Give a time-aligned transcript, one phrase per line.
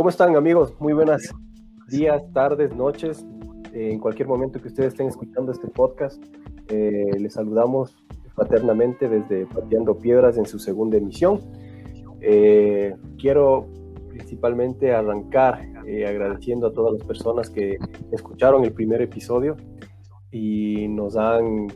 [0.00, 0.74] ¿Cómo están amigos?
[0.80, 1.30] Muy buenas
[1.88, 3.22] días, tardes, noches.
[3.74, 6.24] en cualquier momento que ustedes estén escuchando este podcast,
[6.68, 7.94] eh, les saludamos
[8.34, 11.40] paternamente desde Pateando Piedras en su segunda emisión.
[12.22, 13.68] Eh, quiero
[14.08, 17.76] principalmente arrancar eh, agradeciendo a todas las personas que
[18.10, 19.58] escucharon el primer episodio
[20.30, 21.66] y nos han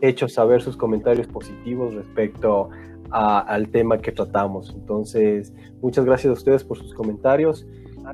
[0.00, 2.70] hecho saber sus comentarios positivos respecto
[3.10, 4.72] al tema que tratamos.
[4.74, 7.66] Entonces, muchas gracias a ustedes por sus comentarios,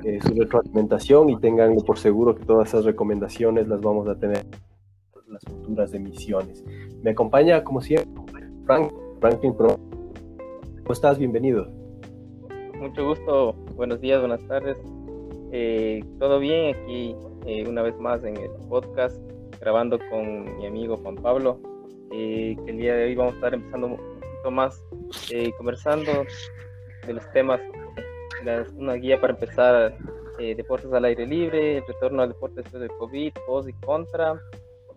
[0.03, 4.45] eh, su retroalimentación y tengan por seguro que todas esas recomendaciones las vamos a tener
[5.27, 6.63] en las futuras emisiones.
[7.01, 9.79] Me acompaña, como siempre, Frank, Franklin Pro.
[10.83, 11.17] ¿Cómo estás?
[11.17, 11.67] Bienvenido.
[12.79, 14.77] Mucho gusto, buenos días, buenas tardes.
[15.51, 19.17] Eh, Todo bien aquí eh, una vez más en el podcast,
[19.59, 21.59] grabando con mi amigo Juan Pablo.
[22.11, 23.97] Eh, que el día de hoy vamos a estar empezando
[24.41, 24.83] poquito más
[25.31, 26.11] eh, conversando
[27.05, 27.59] de los temas,
[28.75, 29.95] una guía para empezar
[30.39, 34.39] eh, deportes al aire libre, el retorno al deporte después del COVID, pos y contra,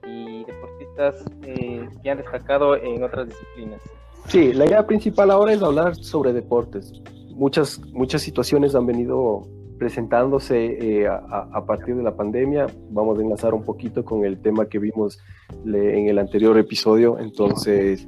[0.06, 3.81] y deportistas que han destacado en otras disciplinas.
[4.27, 6.92] Sí, la idea principal ahora es hablar sobre deportes.
[7.31, 9.42] Muchas, muchas situaciones han venido
[9.79, 12.67] presentándose eh, a, partir de la pandemia.
[12.91, 15.19] Vamos a enlazar un poquito con el tema que vimos
[15.67, 17.19] en el anterior episodio.
[17.19, 18.06] Entonces,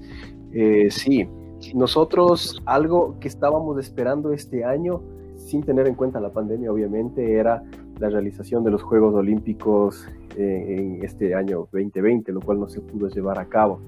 [0.57, 1.29] eh, sí,
[1.75, 5.03] nosotros algo que estábamos esperando este año,
[5.37, 7.63] sin tener en cuenta la pandemia, obviamente, era
[7.99, 12.81] la realización de los Juegos Olímpicos eh, en este año 2020, lo cual no se
[12.81, 13.81] pudo llevar a cabo.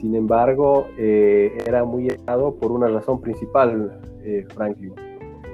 [0.00, 4.00] Sin embargo, era muy esperado por una razón principal,
[4.54, 4.92] Franklin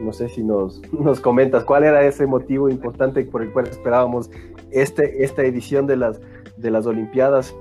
[0.01, 4.31] no sé si nos, nos comentas cuál era ese motivo importante por el cual esperábamos
[4.71, 6.21] este, esta edición de las,
[6.57, 7.55] de las Olimpiadas,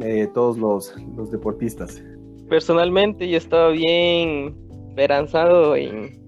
[0.00, 2.02] eh, todos los, los, deportistas.
[2.52, 4.54] Personalmente yo estaba bien
[4.90, 6.20] esperanzado en,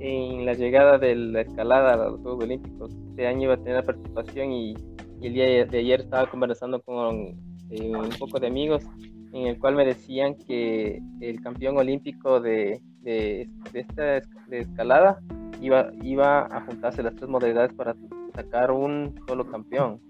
[0.00, 2.90] en, la llegada de la escalada a los Juegos Olímpicos.
[3.10, 4.74] Este año iba a tener participación y,
[5.22, 7.40] el día de ayer estaba conversando con
[7.70, 8.82] eh, un poco de amigos
[9.32, 15.20] en el cual me decían que el campeón olímpico de, de, esta escalada
[15.60, 17.94] iba, iba a juntarse las tres modalidades para
[18.34, 20.00] sacar un solo campeón.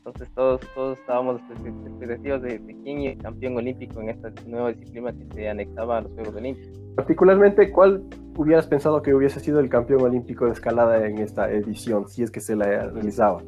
[0.00, 5.12] Entonces todos, todos estábamos expectativos de, de quién es campeón olímpico en esta nueva disciplina
[5.12, 6.80] que se anexaba a los Juegos Olímpicos.
[6.96, 8.02] Particularmente, ¿cuál
[8.36, 12.30] hubieras pensado que hubiese sido el campeón olímpico de escalada en esta edición, si es
[12.30, 13.42] que se la realizaba?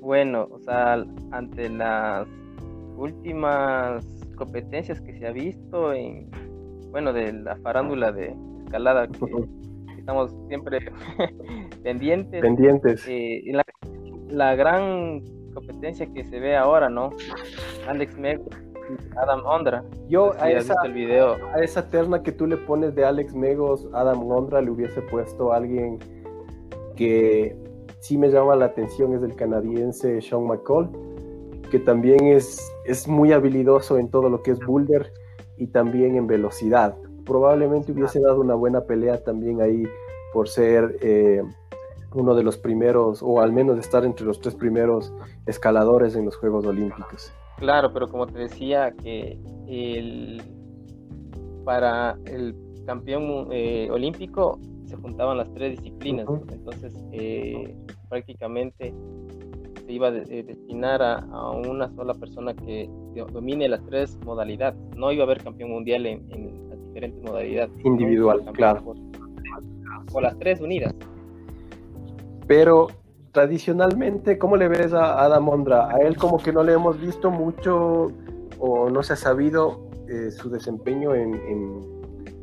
[0.00, 2.26] Bueno, o sea, ante las
[2.96, 6.28] últimas competencias que se ha visto en,
[6.90, 8.34] bueno, de la farándula de
[8.64, 9.18] escalada que,
[9.96, 10.80] estamos siempre
[11.82, 12.40] pendientes.
[12.40, 13.06] Pendientes.
[13.08, 13.42] Eh,
[14.28, 17.10] la, gran competencia que se ve ahora, ¿no?
[17.88, 18.40] Alex Meg
[19.16, 19.84] Adam Ondra.
[20.08, 21.36] Yo a esa, el video.
[21.54, 25.52] a esa terna que tú le pones de Alex Megos, Adam Ondra, le hubiese puesto
[25.52, 25.98] a alguien
[26.96, 27.56] que
[28.00, 30.90] sí me llama la atención, es el canadiense Sean McCall
[31.72, 35.10] que también es, es muy habilidoso en todo lo que es boulder
[35.56, 36.94] y también en velocidad.
[37.24, 39.84] Probablemente hubiese dado una buena pelea también ahí
[40.34, 41.42] por ser eh,
[42.14, 45.12] uno de los primeros, o al menos estar entre los tres primeros
[45.46, 47.32] escaladores en los Juegos Olímpicos.
[47.58, 50.42] Claro, pero como te decía, que el,
[51.64, 52.54] para el
[52.86, 57.74] campeón eh, olímpico se juntaban las tres disciplinas, entonces eh,
[58.08, 58.92] prácticamente
[59.86, 62.90] se iba a destinar a, una sola persona que
[63.32, 64.78] domine las tres modalidades.
[64.96, 67.72] No iba a haber campeón mundial en, las diferentes modalidades.
[67.84, 68.94] Individual, claro.
[70.12, 70.94] O las tres unidas.
[72.54, 72.88] Pero
[73.32, 75.88] tradicionalmente, ¿cómo le ves a Adam Mondra?
[75.88, 78.08] A él como que no le hemos visto mucho
[78.58, 81.32] o no se ha sabido eh, su desempeño en,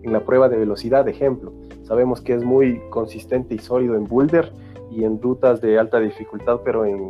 [0.04, 1.54] en, la prueba de velocidad, de ejemplo.
[1.84, 4.52] Sabemos que es muy consistente y sólido en boulder
[4.90, 7.10] y en rutas de alta dificultad, pero en,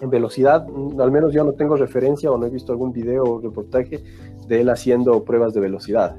[0.00, 3.22] en velocidad, mm, al menos yo no tengo referencia o no he visto algún video
[3.22, 4.02] o reportaje
[4.48, 6.16] de él haciendo pruebas de velocidad.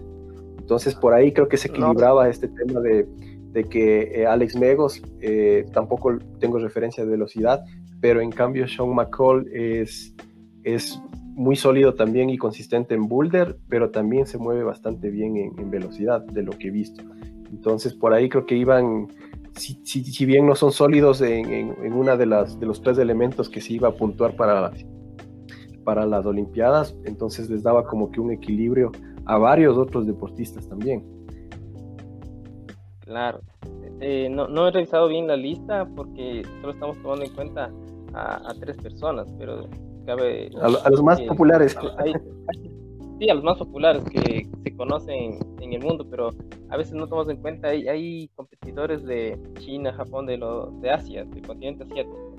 [0.58, 3.06] Entonces por ahí creo que se equilibraba este tema de,
[3.52, 7.64] de que eh, Alex Megos, eh, tampoco tengo referencia de velocidad,
[8.02, 10.14] pero en cambio Sean McCall es,
[10.64, 11.02] es
[11.36, 15.72] muy sólido también y consistente en boulder, pero también se mueve bastante bien en, en
[15.72, 17.04] velocidad de lo que he visto.
[17.50, 19.08] Entonces por ahí creo que iban
[19.58, 23.74] si, bien no son sólidos en, una de las de los tres elementos que se
[23.74, 24.72] iba a puntuar para,
[25.84, 28.92] para las Olimpiadas, entonces les daba como que un equilibrio
[29.26, 31.04] a varios otros deportistas también.
[33.08, 33.40] Claro.
[34.00, 37.72] Eh, no, he revisado bien la lista porque solo estamos tomando en cuenta
[38.14, 39.68] a, tres personas, pero
[40.06, 40.50] cabe...
[40.62, 41.76] A, los más populares.
[43.20, 46.30] sí, a los más populares que se conocen en el mundo, pero
[46.70, 50.92] a veces no tomamos en cuenta, hay, hay competidores de China, Japón, de, lo, de
[50.92, 52.36] Asia, del continente asiático.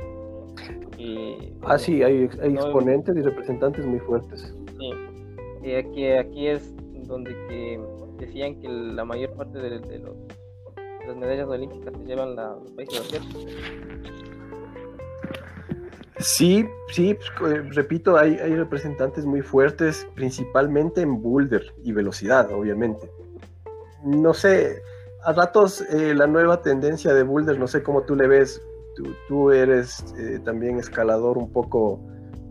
[1.63, 4.55] ah, sí, hay, hay exponentes y representantes muy fuertes.
[5.63, 6.75] Sí, aquí, aquí es
[7.07, 7.81] donde que
[8.19, 10.17] decían que la mayor parte de, de, los,
[11.09, 13.47] las medallas olímpicas se llevan los países asiáticos.
[16.19, 22.53] Sí, sí, pues, eh, repito, hay, hay representantes muy fuertes, principalmente en boulder y velocidad,
[22.53, 23.11] obviamente.
[24.05, 24.83] No sé,
[25.25, 28.61] a ratos eh, la nueva tendencia de boulder, no sé cómo tú le ves,
[29.29, 32.01] tú, eres eh, también escalador un poco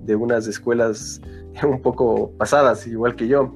[0.04, 1.22] de unas escuelas
[1.64, 3.54] un poco pasadas, igual que yo.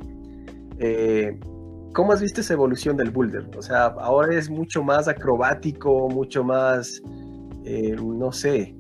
[1.94, 3.50] ¿Cómo has visto esa evolución del boulder?
[3.58, 7.02] O sea, ahora es mucho más acrobático, mucho más,
[8.02, 8.74] no sé,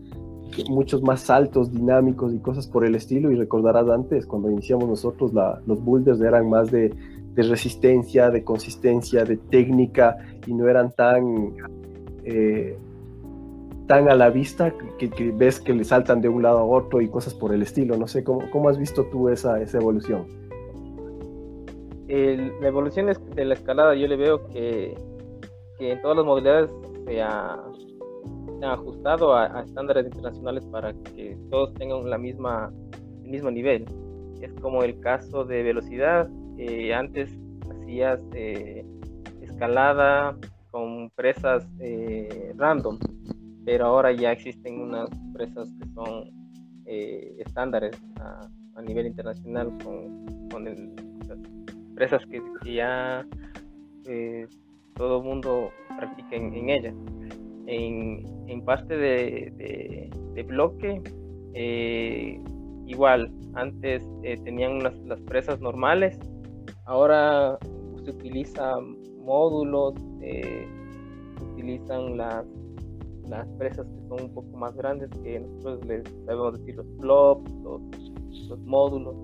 [0.69, 3.29] muchos más saltos dinámicos y cosas por el estilo.
[3.31, 5.33] Y recordarás antes, cuando iniciamos nosotros,
[5.65, 6.93] los boulders eran más de,
[7.35, 10.15] resistencia, de consistencia, de técnica
[10.47, 11.55] y no eran tan,
[12.23, 12.77] eh,
[13.87, 17.09] tan a la vista que, ves que le saltan de un lado a otro y
[17.09, 17.97] cosas por el estilo.
[17.97, 20.40] No sé, ¿cómo, cómo has visto tú esa, esa evolución?
[22.11, 24.95] La evolución de la escalada yo le veo que,
[25.79, 26.71] en todas las modalidades
[27.05, 27.57] se ha,
[28.63, 32.71] ajustado a, estándares internacionales para que todos tengan la misma,
[33.23, 33.85] el mismo nivel.
[34.41, 36.29] Es como el caso de velocidad.
[36.57, 37.31] Eh, antes
[37.71, 38.85] hacías eh,
[39.41, 40.37] escalada
[40.69, 42.99] con presas eh, random,
[43.65, 46.29] pero ahora ya existen unas presas que son
[46.85, 48.49] estándares a,
[48.81, 50.67] nivel internacional con, con
[51.95, 53.25] presas que, ya
[54.95, 56.95] todo el mundo practica en, en ellas
[57.71, 61.01] en, parte de, bloque,
[61.53, 62.41] eh,
[62.85, 66.19] igual, antes eh, tenían las presas normales,
[66.85, 67.57] ahora
[68.03, 70.67] se utilizan módulos, eh,
[71.37, 72.45] se utilizan las,
[73.27, 77.51] las presas que son un poco más grandes, que nosotros les sabemos decir los flops,
[77.63, 77.81] los,
[78.65, 79.15] módulos.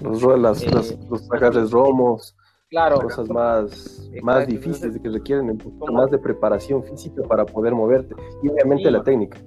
[0.00, 2.36] Los, los agarres romos
[2.68, 7.74] claro, cosas más, más difíciles que requieren un poco más de preparación física para poder
[7.74, 9.38] moverte y obviamente la técnica.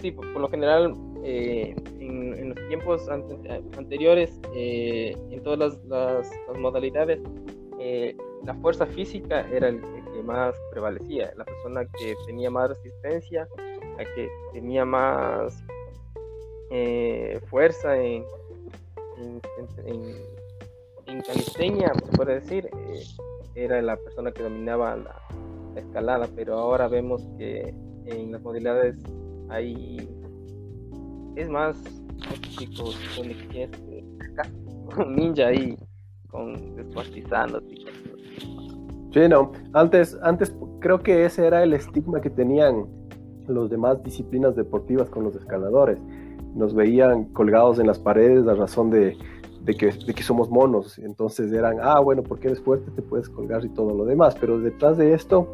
[0.00, 7.20] Sí, por, lo general eh, en, los tiempos anteriores, eh, en todas las, modalidades,
[7.78, 13.48] eh, la fuerza física era el, que más prevalecía, la persona que tenía más resistencia,
[13.96, 15.64] la que tenía más
[17.48, 18.24] fuerza en,
[21.06, 23.02] en calistenia, se puede decir, eh,
[23.54, 25.14] era la persona que dominaba la,
[25.76, 27.74] escalada, pero ahora vemos que
[28.06, 28.96] en las modalidades
[29.48, 30.08] hay
[31.36, 31.76] es más
[32.56, 35.76] chicos un ninja ahí
[36.28, 37.60] con descuartizando
[39.12, 42.86] Sí, no, antes, antes creo que ese era el estigma que tenían
[43.46, 45.98] los demás disciplinas deportivas con los escaladores.
[46.54, 49.16] Nos veían colgados en las paredes a razón de,
[49.76, 50.98] que, somos monos.
[50.98, 54.36] Entonces eran, ah, bueno, porque eres fuerte te puedes colgar y todo lo demás.
[54.40, 55.48] Pero detrás de esto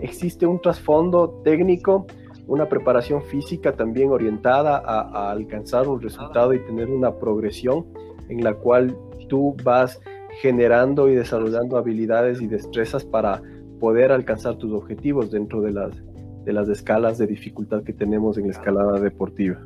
[0.00, 2.06] existe un trasfondo técnico,
[2.46, 7.86] una preparación física también orientada a, alcanzar un resultado y tener una progresión
[8.28, 8.96] en la cual
[9.28, 10.00] tú vas
[10.40, 13.42] generando y desarrollando habilidades y destrezas para
[13.78, 15.72] poder alcanzar tus objetivos dentro de
[16.52, 19.60] las escalas de dificultad que tenemos en la escalada deportiva.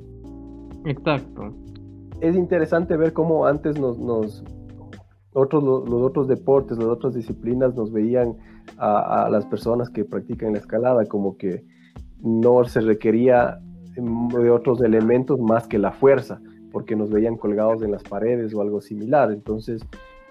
[0.86, 1.52] Exacto
[2.20, 4.44] es interesante ver cómo antes nos, nos
[5.32, 8.36] otros, los, otros deportes, las otras disciplinas nos veían
[8.78, 11.64] a, las personas que practican la escalada como que
[12.20, 13.58] no se requería
[13.94, 16.40] de otros elementos más que la fuerza,
[16.72, 19.30] porque nos veían colgados en las paredes o algo similar.
[19.30, 19.82] Entonces,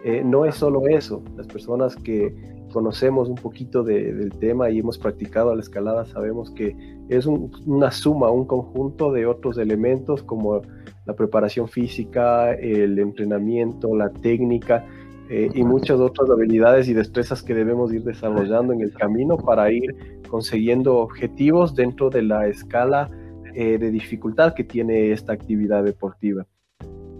[0.03, 1.23] eh, no es solo eso.
[1.35, 2.35] Las personas que
[2.75, 6.75] conocemos un poquito del tema y hemos practicado la escalada sabemos que
[7.07, 10.61] es una suma, un conjunto de otros elementos como
[11.05, 14.85] la preparación física, el entrenamiento, la técnica
[15.29, 19.71] eh, y muchas otras habilidades y destrezas que debemos ir desarrollando en el camino para
[19.71, 23.09] ir consiguiendo objetivos dentro de la escala
[23.53, 26.45] eh, de dificultad que tiene esta actividad deportiva.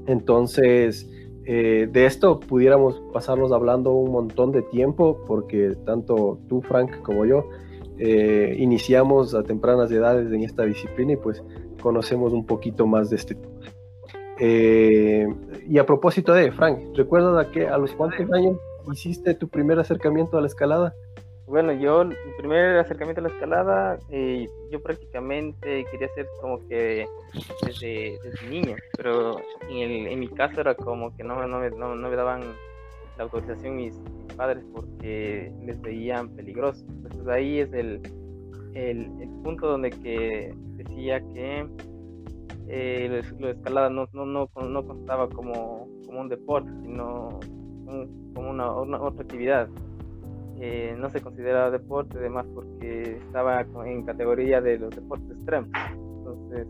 [0.05, 1.09] Entonces,
[1.45, 7.25] eh, de esto pudiéramos pasarnos hablando un montón de tiempo porque tanto tú, Frank, como
[7.25, 7.49] yo,
[7.97, 11.41] iniciamos a tempranas edades en esta disciplina y pues
[11.81, 13.55] conocemos un poquito más de este tema.
[14.39, 15.27] Eh,
[15.67, 18.57] y a propósito de, Frank, ¿recuerdas a, qué, a los cuántos años
[18.91, 20.95] hiciste tu primer acercamiento a la escalada?
[21.47, 27.05] Bueno, yo, mi primer acercamiento a la escalada, eh, yo prácticamente quería hacer como que
[27.63, 29.37] desde, niño, pero
[29.69, 32.41] en, mi caso era como que no, no, me, no, me daban
[33.17, 34.01] la autorización mis,
[34.35, 36.83] padres porque les veían peligrosos.
[36.89, 38.01] Entonces ahí es el,
[38.73, 39.07] el,
[39.43, 41.67] punto donde que decía que
[42.67, 47.39] eh, de escalada no, no, no, no contaba como, como un deporte, sino
[48.33, 49.69] como una, otra actividad.
[50.57, 55.69] Eh, no se consideraba deporte, además porque estaba en categoría de los deportes extremos.
[55.91, 56.67] Entonces,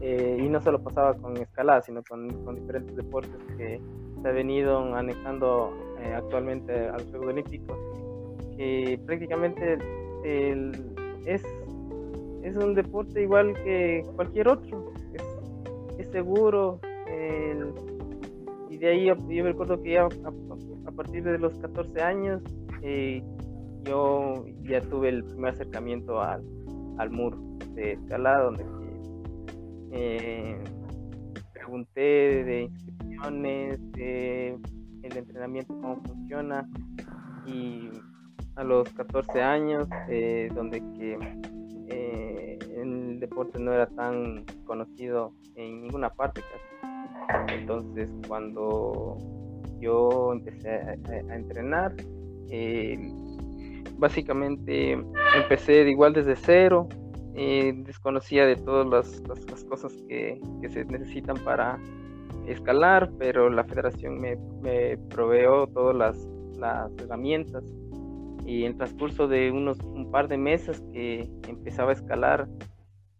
[0.00, 3.80] eh, y no solo pasaba con escalada, sino con, con diferentes deportes que
[4.20, 7.78] se ha venido anexando eh, actualmente a los Juegos Olímpicos,
[8.58, 9.78] que prácticamente
[11.26, 11.42] es,
[12.42, 15.22] es un deporte igual que cualquier otro, es,
[15.98, 16.78] es seguro.
[18.68, 22.42] y de ahí yo, me recuerdo que ya a, partir de los 14 años
[22.84, 23.22] eh,
[23.84, 26.42] yo ya tuve el primer acercamiento al,
[26.98, 27.38] al muro
[27.74, 28.64] de escalada, donde
[29.92, 30.62] eh,
[31.52, 32.00] pregunté
[32.44, 34.58] de inscripciones, de
[35.02, 36.68] el entrenamiento, cómo funciona.
[37.46, 37.90] Y
[38.56, 41.18] a los 14 años, eh, donde que
[41.88, 47.54] eh, el deporte no era tan conocido en ninguna parte casi.
[47.54, 49.18] Entonces, cuando
[49.80, 50.94] yo empecé a,
[51.34, 51.94] entrenar,
[53.98, 54.92] básicamente
[55.36, 56.88] empecé igual desde cero,
[57.34, 61.78] desconocía de todas las, cosas que, se necesitan para
[62.46, 66.28] escalar, pero la federación me, me proveó todas las,
[66.98, 67.62] herramientas
[68.46, 72.48] y en transcurso de unos un par de meses que empezaba a escalar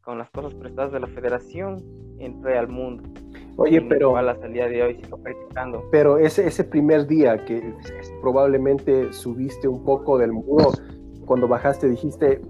[0.00, 1.83] con las cosas prestadas de la federación,
[2.19, 3.02] entré al mundo.
[3.56, 4.16] Oye, pero...
[4.16, 5.84] A la salida de hoy sigo practicando.
[5.90, 7.75] Pero ese, ese primer día que
[8.20, 10.73] probablemente subiste un poco del muro,
[11.25, 12.40] cuando bajaste dijiste,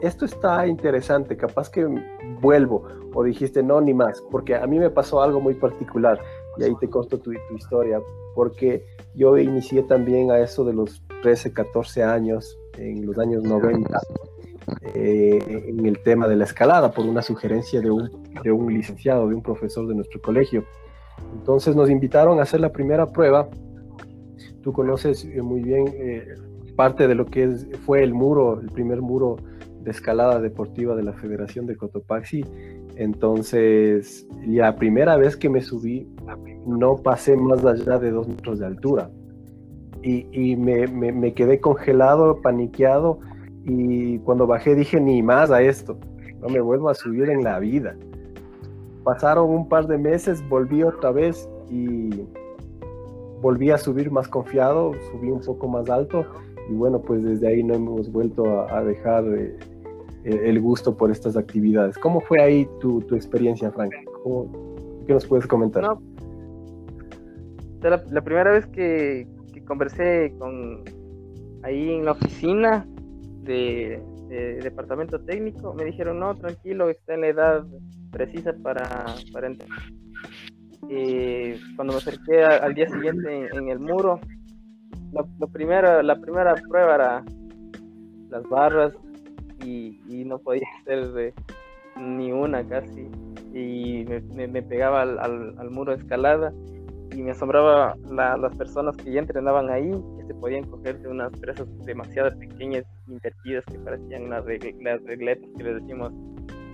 [0.00, 1.86] esto está interesante, capaz que
[2.40, 6.20] vuelvo, o dijiste, no, ni más, porque a mí me pasó algo muy particular,
[6.58, 8.00] y ahí te conto tu, tu historia,
[8.34, 14.00] porque yo inicié también a eso de los 13, 14 años, en los años 90,
[14.94, 18.10] eh, en el tema de la escalada, por una sugerencia de un,
[18.42, 20.64] de un licenciado, de un profesor de nuestro colegio.
[21.34, 23.48] Entonces nos invitaron a hacer la primera prueba.
[24.62, 26.26] Tú conoces eh, muy bien eh,
[26.76, 29.36] parte de lo que es, fue el muro, el primer muro
[29.82, 32.44] de escalada deportiva de la Federación de Cotopaxi.
[32.96, 36.08] Entonces, la primera vez que me subí,
[36.66, 39.10] no pasé más allá de dos metros de altura.
[40.02, 43.20] Y, y me, me, me, quedé congelado, paniqueado.
[43.64, 45.98] Y cuando bajé dije, ni más a esto.
[46.40, 47.96] No me vuelvo a subir en la vida.
[49.04, 52.24] Pasaron un par de meses, volví otra vez y
[53.40, 56.24] volví a subir más confiado, subí un poco más alto
[56.68, 59.56] y bueno, pues desde ahí no hemos vuelto a, dejar eh,
[60.24, 61.98] el gusto por estas actividades.
[61.98, 63.92] ¿Cómo fue ahí tu, tu experiencia, Frank?
[65.06, 65.96] ¿Qué nos puedes comentar?
[67.82, 69.26] la, primera vez que,
[69.66, 70.84] conversé con
[71.62, 72.86] ahí en la oficina
[73.42, 74.02] de,
[74.62, 77.66] departamento técnico, me dijeron, no, tranquilo, está en la edad
[78.10, 78.86] precisa para,
[79.32, 79.68] para entrar.
[81.76, 84.20] cuando me acerqué al día siguiente en, el muro,
[85.12, 87.24] la, primera, la primera prueba era
[88.30, 88.94] las barras
[89.64, 91.34] y, no podía hacer
[91.96, 93.08] ni una casi.
[93.54, 96.52] Y me, pegaba al, muro de escalada
[97.14, 101.32] y me asombraba las personas que ya entrenaban ahí, que se podían coger de unas
[101.38, 106.12] presas demasiado pequeñas, invertidas, que parecían las, regletas que les decimos.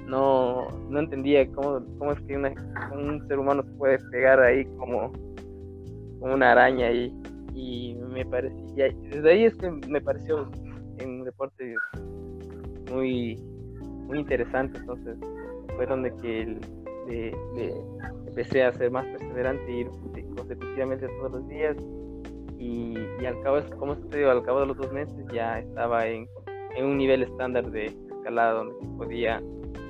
[0.07, 5.13] No, no entendía cómo, cómo es que un ser humano se puede pegar ahí como,
[6.19, 7.13] como una araña y,
[7.55, 10.49] y me parecía, desde ahí es que me pareció
[11.05, 11.75] un deporte
[12.91, 13.37] muy,
[14.07, 14.79] muy interesante.
[14.79, 15.19] Entonces
[15.77, 16.59] fue donde que
[18.39, 19.91] empecé a ser más perseverante y ir
[20.37, 21.77] consecutivamente todos los días.
[22.57, 26.29] Y, al cabo, como te digo, al cabo de los dos meses ya estaba en,
[26.79, 29.43] un nivel estándar de escalada donde podía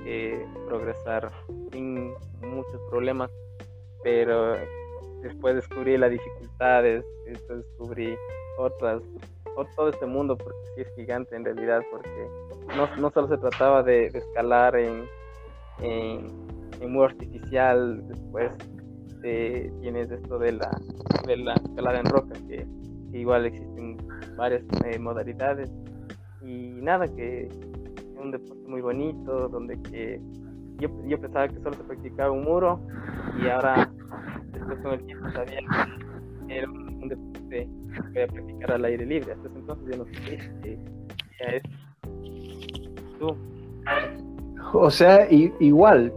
[0.06, 1.30] eh, progresar
[1.72, 3.30] sin muchos problemas,
[4.02, 4.56] pero
[5.22, 8.16] después descubrí las dificultades, después descubrí
[8.56, 9.02] otras
[9.74, 12.28] todo este mundo, porque sí es gigante en realidad, porque
[12.76, 15.08] no, solo se trataba de, escalar en,
[16.88, 18.52] muy artificial, después
[19.80, 20.70] tienes esto de la,
[21.26, 22.66] de la escalada en roca, que,
[23.12, 23.96] igual existen
[24.36, 25.70] varias eh, modalidades,
[26.42, 27.58] y nada, que es
[28.16, 30.20] un deporte muy bonito, donde que
[30.78, 32.80] yo, yo pensaba que solo se practicaba un muro,
[33.42, 33.90] y ahora,
[34.52, 35.58] después con el tiempo sabía
[36.46, 37.68] que era un deporte
[38.12, 39.32] voy a practicar al aire libre.
[39.32, 40.78] Hasta entonces yo no sé qué
[41.54, 41.62] es
[43.18, 43.36] tú.
[44.74, 46.12] O sea, igual,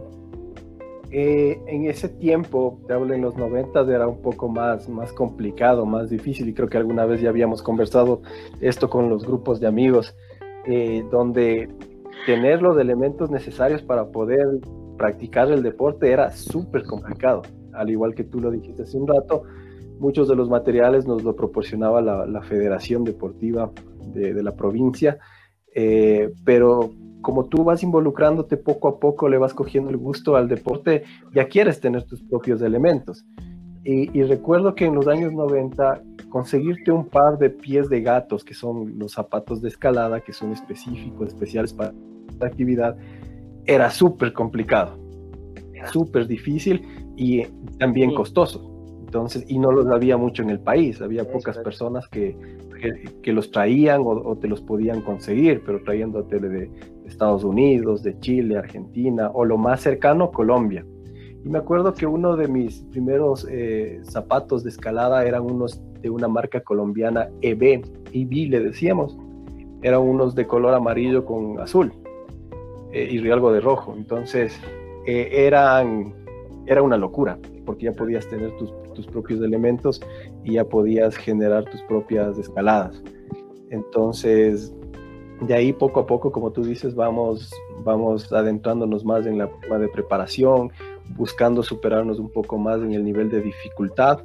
[1.14, 5.84] eh, en ese tiempo, te hablo en los 90, era un poco más, más complicado,
[5.84, 8.22] más difícil, y creo que alguna vez ya habíamos conversado
[8.62, 10.16] esto con los grupos de amigos,
[10.64, 11.68] eh, donde
[12.24, 14.46] tener los elementos necesarios para poder
[14.96, 17.42] practicar el deporte era súper complicado.
[17.74, 19.42] Al igual que tú lo dijiste hace un rato,
[19.98, 23.70] muchos de los materiales nos lo proporcionaba la, Federación Deportiva
[24.14, 25.18] de, la provincia,
[25.74, 26.90] eh, pero
[27.22, 31.46] como tú vas involucrándote poco a poco, le vas cogiendo el gusto al deporte, ya
[31.46, 33.24] quieres tener tus propios elementos.
[33.84, 38.54] Y, recuerdo que en los años 90, conseguirte un par de pies de gatos, que
[38.54, 41.92] son los zapatos de escalada, que son específicos, especiales para
[42.38, 42.96] la actividad,
[43.64, 44.96] era súper complicado,
[45.92, 46.82] súper difícil
[47.16, 47.42] y
[47.78, 48.68] también costoso.
[49.00, 52.36] Entonces, y no los había mucho en el país, había pocas personas que,
[53.22, 56.70] que, los traían o, te los podían conseguir, pero trayéndote de,
[57.06, 60.84] Estados Unidos, de Chile, Argentina o lo más cercano, Colombia.
[61.44, 66.10] Y me acuerdo que uno de mis primeros eh, zapatos de escalada eran unos de
[66.10, 67.82] una marca colombiana EB,
[68.12, 69.16] EB le decíamos.
[69.82, 71.92] Eran unos de color amarillo con azul
[72.92, 73.94] eh, y algo de rojo.
[73.96, 74.60] Entonces,
[75.06, 76.14] eh, eran,
[76.66, 80.00] era una locura, porque ya podías tener tus, tus propios elementos
[80.44, 83.02] y ya podías generar tus propias escaladas.
[83.70, 84.72] Entonces,
[85.46, 87.50] de ahí poco a poco, como tú dices, vamos,
[87.84, 90.70] vamos adentrándonos más en la forma de preparación,
[91.16, 94.20] buscando superarnos un poco más en el nivel de dificultad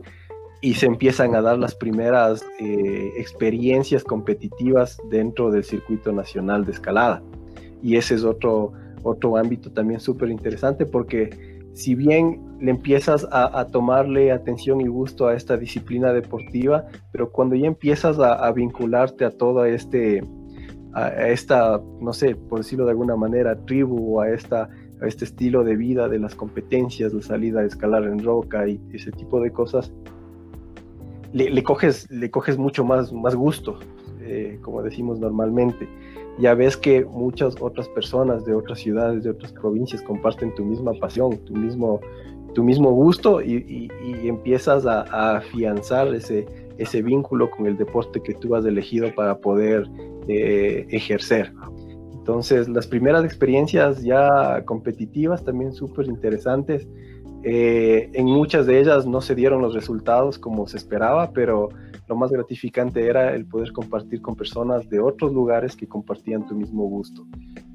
[0.61, 6.71] y se empiezan a dar las primeras eh, experiencias competitivas dentro del circuito nacional de
[6.71, 7.21] escalada.
[7.81, 13.67] Y ese es otro, otro ámbito también súper interesante porque si bien le empiezas a,
[13.67, 19.25] tomarle atención y gusto a esta disciplina deportiva, pero cuando ya empiezas a, a vincularte
[19.25, 20.23] a todo este
[20.97, 25.25] a, esta, no sé, por decirlo de alguna manera, tribu o a, esta, a este
[25.25, 29.39] estilo de vida de las competencias, la salida a escalar en roca y ese tipo
[29.39, 29.91] de cosas,
[31.33, 33.77] le, coges, le coges mucho más, más gusto,
[34.21, 35.87] eh, como decimos normalmente.
[36.39, 40.93] Ya ves que muchas otras personas de otras ciudades, de otras provincias comparten tu misma
[40.93, 41.99] pasión, tu mismo,
[42.55, 43.89] tu mismo gusto y,
[44.23, 46.45] empiezas a, a afianzar ese,
[46.77, 49.87] ese vínculo con el deporte que tú has elegido para poder
[50.27, 51.51] eh, ejercer.
[52.13, 56.87] Entonces, las primeras experiencias ya competitivas también súper interesantes.
[57.43, 61.69] Eh, en muchas de ellas no se dieron los resultados como se esperaba, pero
[62.07, 66.55] lo más gratificante era el poder compartir con personas de otros lugares que compartían tu
[66.55, 67.25] mismo gusto.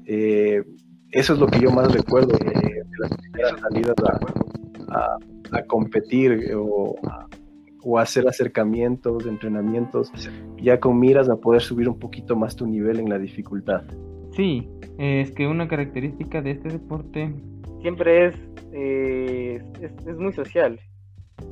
[0.05, 0.63] Eh,
[1.11, 3.95] eso es lo que yo más recuerdo de, las primeras salidas
[4.89, 5.17] a,
[5.51, 7.27] a competir o a,
[7.83, 10.11] o hacer acercamientos, entrenamientos,
[10.57, 13.83] ya con miras a poder subir un poquito más tu nivel en la dificultad.
[14.31, 14.67] Sí,
[14.97, 17.33] es que una característica de este deporte
[17.81, 18.35] siempre es,
[18.71, 20.79] eh, es, muy social,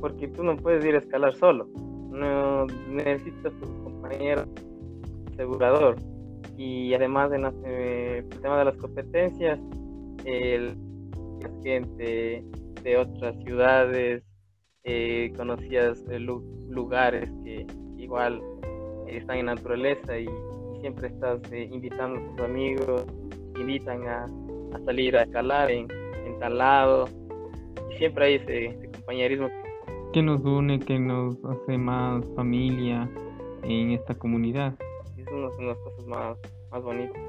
[0.00, 1.68] porque tú no puedes ir a escalar solo,
[2.10, 4.44] no necesitas tu compañero
[5.32, 5.96] asegurador
[6.56, 9.60] y además en eh, el tema de las competencias,
[10.24, 10.76] el,
[11.62, 12.44] gente
[12.82, 14.22] de otras ciudades
[14.84, 17.66] eh, conocías eh, lugares que
[17.98, 18.42] igual
[19.06, 20.28] están en naturaleza y,
[20.80, 23.06] siempre estás eh, invitando a tus amigos,
[23.56, 24.26] invitan a,
[24.84, 25.86] salir a escalar en,
[26.40, 27.08] tal lado
[27.88, 29.48] y siempre hay ese, compañerismo
[30.12, 33.08] que nos une, que nos hace más familia
[33.62, 34.74] en esta comunidad.
[35.16, 36.38] Es una, de las cosas más,
[36.72, 37.22] más bonitas.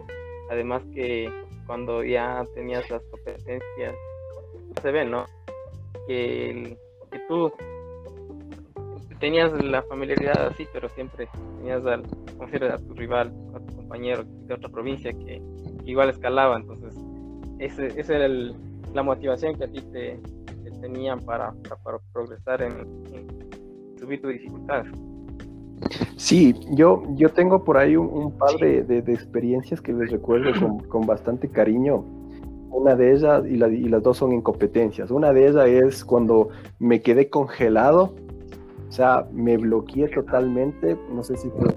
[0.49, 1.31] Además que
[1.67, 3.95] cuando ya tenías las competencias,
[4.81, 5.25] se ve, ¿no?
[6.07, 6.77] Que el,
[7.13, 7.51] que tú
[9.19, 14.53] tenías la familiaridad así, pero siempre tenías al, a tu rival, a tu compañero de
[14.53, 15.41] otra provincia que,
[15.85, 16.93] igual escalaba, entonces
[17.59, 18.27] esa era
[18.93, 20.19] la motivación que a ti te,
[20.81, 22.73] tenían para, para, progresar en,
[23.97, 24.83] subir tu dificultad.
[26.17, 31.05] Sí, yo, yo tengo por ahí un, par de, experiencias que les recuerdo con, con
[31.05, 32.03] bastante cariño
[32.73, 35.11] una de ellas, y, las dos son incompetencias.
[35.11, 38.13] Una de ellas es cuando me quedé congelado,
[38.89, 41.69] o sea, me bloqueé totalmente, no sé si fue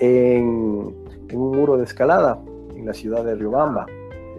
[0.00, 0.94] en,
[1.28, 2.40] en un muro de escalada
[2.74, 3.86] en la ciudad de Riobamba.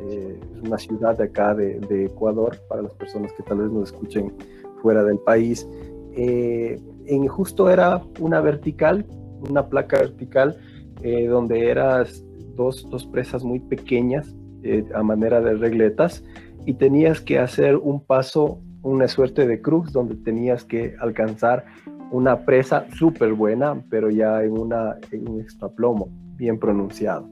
[0.10, 3.92] Eh, es una ciudad de acá de, Ecuador, para las personas que tal vez nos
[3.92, 4.34] escuchen
[4.82, 5.68] fuera del país.
[6.14, 9.06] Eh, en justo era una vertical,
[9.50, 10.58] una placa vertical,
[11.04, 12.24] eh, donde eras
[12.64, 16.24] dos, presas muy pequeñas eh, a manera de regletas
[16.66, 21.66] y tenías que hacer un paso, una suerte de cruz donde tenías que alcanzar
[22.12, 27.28] una presa súper buena, pero ya en, una, en un extraplomo bien pronunciado.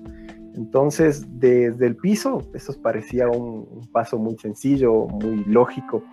[0.55, 6.03] Entonces, desde el piso, eso parecía un, paso muy sencillo, muy lógico,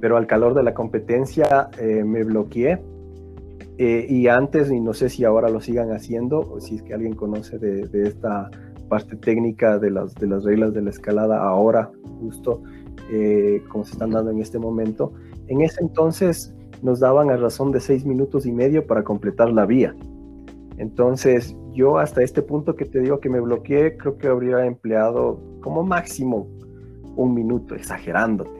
[0.00, 2.82] pero al calor de la competencia eh, me bloqueé.
[3.78, 6.94] Eh, y antes, y no sé si ahora lo sigan haciendo, o si es que
[6.94, 8.50] alguien conoce de, esta
[8.88, 12.62] parte técnica de las, de las reglas de la escalada ahora, justo
[13.10, 15.12] eh, como se están dando en este momento,
[15.48, 19.66] en ese entonces nos daban a razón de seis minutos y medio para completar la
[19.66, 19.94] vía.
[20.78, 25.40] Entonces, yo hasta este punto que te digo que me bloqueé, creo que habría empleado
[25.60, 26.48] como máximo
[27.16, 28.55] un minuto, exagerándote.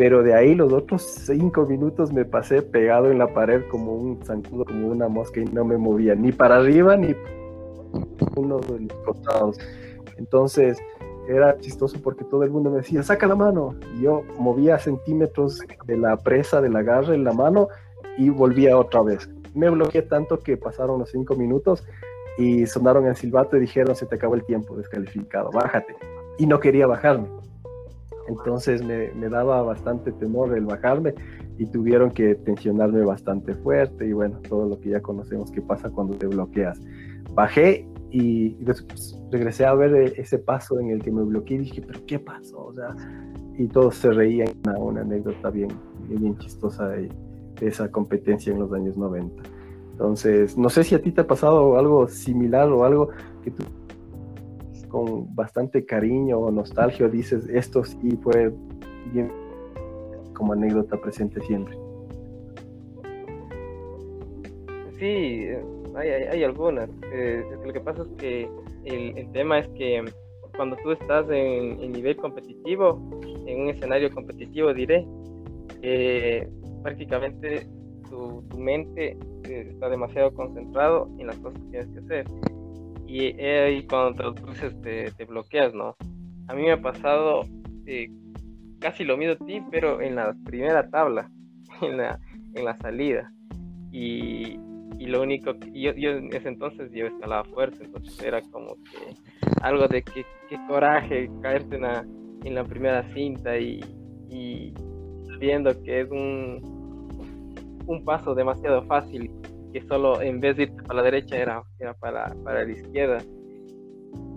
[0.00, 4.24] Pero de ahí los otros cinco minutos me pasé pegado en la pared como un
[4.24, 7.14] zancudo, como una mosca y no me movía ni para arriba ni
[8.34, 9.58] uno de los costados.
[10.16, 10.78] Entonces
[11.28, 13.74] era chistoso porque todo el mundo me decía, saca la mano.
[13.94, 17.68] Y yo movía centímetros de la presa, del agarre en la mano
[18.16, 19.28] y volvía otra vez.
[19.54, 21.84] Me bloqueé tanto que pasaron los cinco minutos
[22.38, 25.94] y sonaron el silbato y dijeron, se te acabó el tiempo, descalificado, bájate.
[26.38, 27.28] Y no quería bajarme.
[28.30, 31.14] Entonces me, daba bastante temor el bajarme
[31.58, 35.90] y tuvieron que tensionarme bastante fuerte y bueno, todo lo que ya conocemos que pasa
[35.90, 36.80] cuando te bloqueas.
[37.34, 41.60] Bajé y, después regresé a ver e, ese paso en el que me bloqueé y
[41.60, 42.66] dije, pero ¿qué pasó?
[42.66, 42.94] O sea,
[43.58, 45.70] y todos se reían, una, una anécdota bien,
[46.08, 47.08] bien, chistosa de,
[47.60, 49.42] de esa competencia en los años 90.
[49.92, 53.10] Entonces, no sé si a ti te ha pasado algo similar o algo
[53.42, 53.64] que tú
[54.90, 58.52] con bastante cariño o nostalgia dices, esto sí fue
[59.12, 59.32] bien
[60.34, 61.76] como anécdota presente siempre.
[64.98, 65.46] Sí,
[65.96, 66.90] hay, hay, algunas.
[67.12, 68.50] Eh, lo que pasa es que
[68.84, 70.04] el, tema es que
[70.56, 73.00] cuando tú estás en, nivel competitivo,
[73.46, 75.06] en un escenario competitivo, diré,
[75.82, 76.48] eh,
[76.82, 77.66] prácticamente
[78.08, 82.26] tu, mente está demasiado concentrado en las cosas que tienes que hacer.
[83.10, 85.96] Y ahí cuando te te, bloqueas, ¿no?
[86.46, 87.42] A mí me ha pasado
[87.84, 88.08] eh,
[88.78, 91.28] casi lo mismo a ti, pero en la primera tabla,
[91.82, 92.20] en la,
[92.54, 93.32] en la salida.
[93.90, 94.60] Y,
[95.00, 98.76] y lo único que yo, yo, en ese entonces yo escalaba fuerte, entonces era como
[98.76, 99.16] que
[99.60, 100.24] algo de que,
[100.68, 102.06] coraje caerte en la,
[102.44, 103.80] en la primera cinta y,
[104.28, 104.72] y
[105.40, 106.60] viendo que es un,
[107.88, 109.32] un paso demasiado fácil
[109.72, 113.18] que solo en vez de ir para la derecha era, era para, para la izquierda.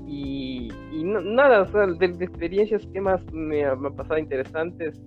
[0.08, 5.02] Y, y nada, o sea, de, experiencias que más me, han pasado interesantes,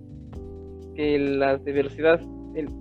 [0.95, 2.19] que las de velocidad,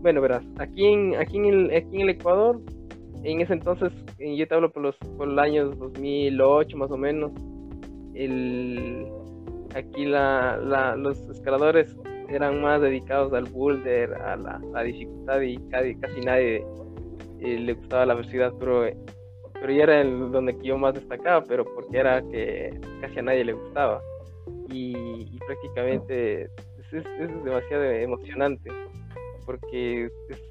[0.01, 2.61] bueno, verás, aquí en, aquí, en el, aquí en el Ecuador,
[3.23, 7.33] en ese entonces, yo te hablo por los, por los años 2008 más o menos,
[8.15, 9.07] el,
[9.75, 11.97] aquí la, la, los escaladores
[12.29, 16.65] eran más dedicados al boulder, a la, dificultad y casi, casi nadie
[17.41, 18.85] eh, le gustaba la velocidad, pero,
[19.53, 23.45] pero ya era el, donde yo más destacaba, pero porque era que casi a nadie
[23.45, 24.01] le gustaba.
[24.69, 26.51] Y, prácticamente
[26.93, 27.05] es,
[27.45, 28.71] demasiado emocionante,
[29.45, 30.43] porque es,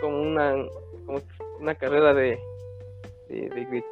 [0.00, 0.54] como una,
[1.06, 1.20] como
[1.60, 2.38] una carrera de,
[3.28, 3.84] de, de,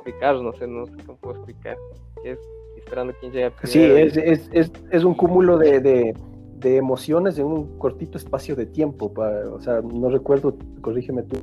[0.43, 1.77] no sé, no sé cómo puedo explicar,
[2.23, 2.39] que es
[2.77, 3.53] esperando quién llega.
[3.65, 6.15] Sí, es, es, es un cúmulo de
[6.61, 9.13] de emociones en un cortito espacio de tiempo.
[9.17, 11.39] o sea, no recuerdo, corrígeme tú,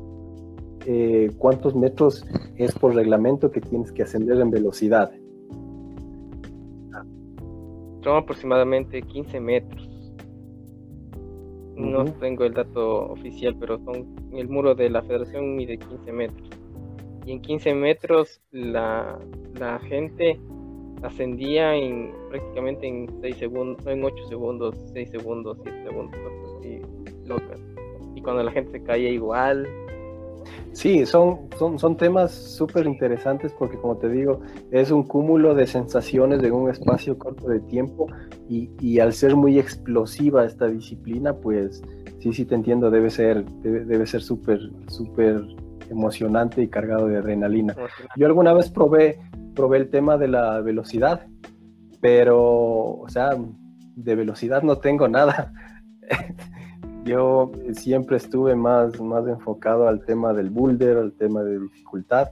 [0.89, 5.11] eh, cuántos metros es por reglamento que tienes que ascender en velocidad.
[8.01, 10.13] Son aproximadamente 15 metros.
[11.75, 16.49] No tengo el dato oficial, pero son el muro de la federación mide 15 metros.
[17.25, 19.19] Y en 15 metros la,
[19.59, 20.39] la gente
[21.03, 26.17] ascendía en prácticamente en 6 segundos, en 8 segundos, 6 segundos, 7 segundos,
[26.61, 26.79] así
[27.25, 27.59] locas.
[28.15, 29.67] Y cuando la gente se caía igual.
[30.73, 35.65] Sí, son, son, son temas súper interesantes porque como te digo, es un cúmulo de
[35.65, 38.07] sensaciones en un espacio corto de tiempo
[38.47, 41.81] y, y al ser muy explosiva esta disciplina, pues
[42.19, 45.41] sí, sí te entiendo, debe ser debe, debe ser súper, súper
[45.89, 47.75] emocionante y cargado de adrenalina.
[48.15, 49.19] Yo alguna vez probé
[49.57, 51.25] probé el tema de la velocidad,
[51.99, 53.31] pero, o sea,
[53.95, 55.51] de velocidad no tengo nada.
[57.07, 62.31] Yo siempre estuve más, más enfocado al tema del boulder, al tema de dificultad.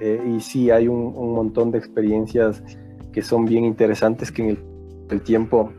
[0.00, 2.60] Eh, y sí, hay un, montón de experiencias
[3.12, 4.58] que son bien interesantes que en
[5.10, 5.72] el, tiempo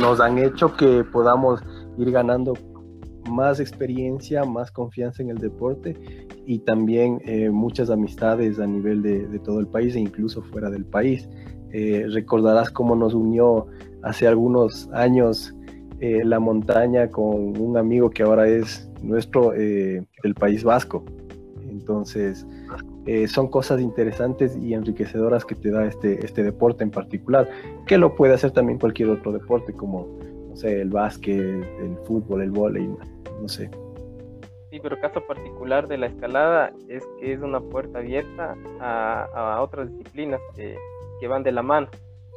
[0.00, 1.62] nos han hecho que podamos
[1.96, 2.54] ir ganando
[3.30, 5.96] más experiencia, más confianza en el deporte
[6.46, 10.84] y también eh, muchas amistades a nivel de, todo el país e incluso fuera del
[10.84, 11.28] país.
[11.72, 13.66] Eh, recordarás cómo nos unió
[14.02, 15.55] hace algunos años
[16.00, 21.04] eh, la montaña con un amigo que ahora es nuestro del País Vasco.
[21.68, 22.46] Entonces,
[23.06, 27.48] eh, son cosas interesantes y enriquecedoras que te da este, este deporte en particular,
[27.86, 30.08] que lo puede hacer también cualquier otro deporte como,
[30.48, 32.88] no sé, el básquet, el fútbol, el vóley,
[33.40, 33.70] no sé.
[34.70, 39.88] Sí, pero caso particular de la escalada es que es una puerta abierta a, otras
[39.96, 40.76] disciplinas que,
[41.20, 41.86] que, van de la mano.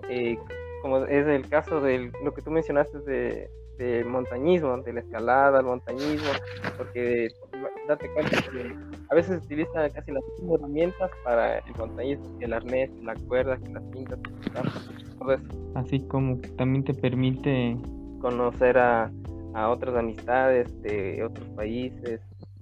[0.08, 0.38] Eh,
[0.82, 5.60] como es el caso de lo que tú mencionaste de, de montañismo, de la escalada,
[5.60, 6.30] el montañismo,
[6.78, 7.30] porque
[7.88, 8.76] date cuenta que
[9.10, 13.58] a veces se utilizan casi las mismas herramientas para el montañismo, el arnés, la cuerda,
[13.72, 14.20] las cintas,
[15.18, 15.44] todo eso.
[15.76, 17.78] Así como también te permite
[18.22, 19.12] conocer a,
[19.54, 22.22] a otras amistades de otros países,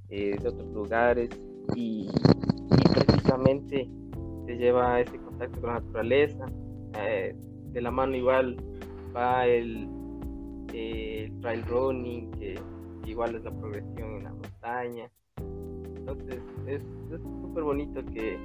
[0.10, 1.30] eh, de otros lugares
[1.76, 2.10] y,
[2.94, 3.90] precisamente
[4.46, 6.46] te lleva a ese contacto con la naturaleza.
[6.96, 7.36] Eh,
[7.78, 8.58] de la mano igual
[9.16, 9.88] va el,
[10.74, 12.60] el trail running, que,
[13.06, 15.12] igual es la progresión en la montaña.
[15.96, 16.82] Entonces es
[17.22, 18.40] súper bonito que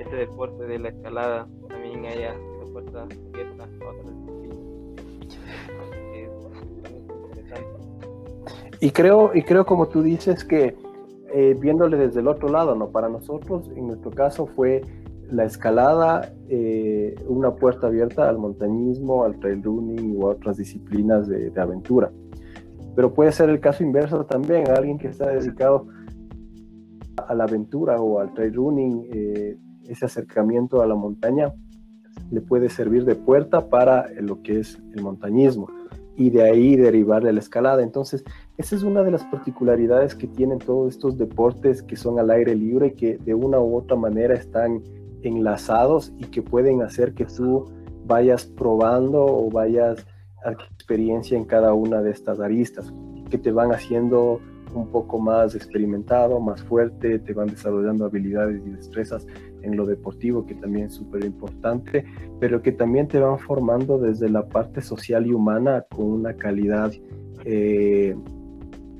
[0.00, 4.14] este deporte de la escalada también haya la puerta abierta a otras
[8.80, 10.74] Y creo, y creo como tú dices que
[11.32, 12.88] eh, viéndole desde el otro lado, ¿no?
[12.88, 14.82] Para nosotros, en nuestro caso, fue
[15.30, 21.52] la escalada eh, una puerta abierta al montañismo, al trail running u otras disciplinas de,
[21.60, 22.10] aventura.
[22.94, 25.86] Pero puede ser el caso inverso también, alguien que está dedicado
[27.28, 29.56] a la aventura o al trail running, eh,
[29.88, 31.52] ese acercamiento a la montaña
[32.30, 35.68] le puede servir de puerta para lo que es el montañismo
[36.16, 37.82] y de ahí derivarle la escalada.
[37.82, 38.24] Entonces,
[38.56, 42.54] esa es una de las particularidades que tienen todos estos deportes que son al aire
[42.54, 44.82] libre y que de una u otra manera están
[45.22, 47.66] enlazados y que pueden hacer que tú
[48.04, 50.06] vayas probando o vayas
[50.44, 52.92] a experiencia en cada una de estas aristas,
[53.30, 54.40] que te van haciendo
[54.74, 59.26] un poco más experimentado, más fuerte, te van desarrollando habilidades y destrezas
[59.62, 62.04] en lo deportivo, que también es súper importante,
[62.38, 66.92] pero que también te van formando desde la parte social y humana con una calidad
[67.44, 68.14] eh,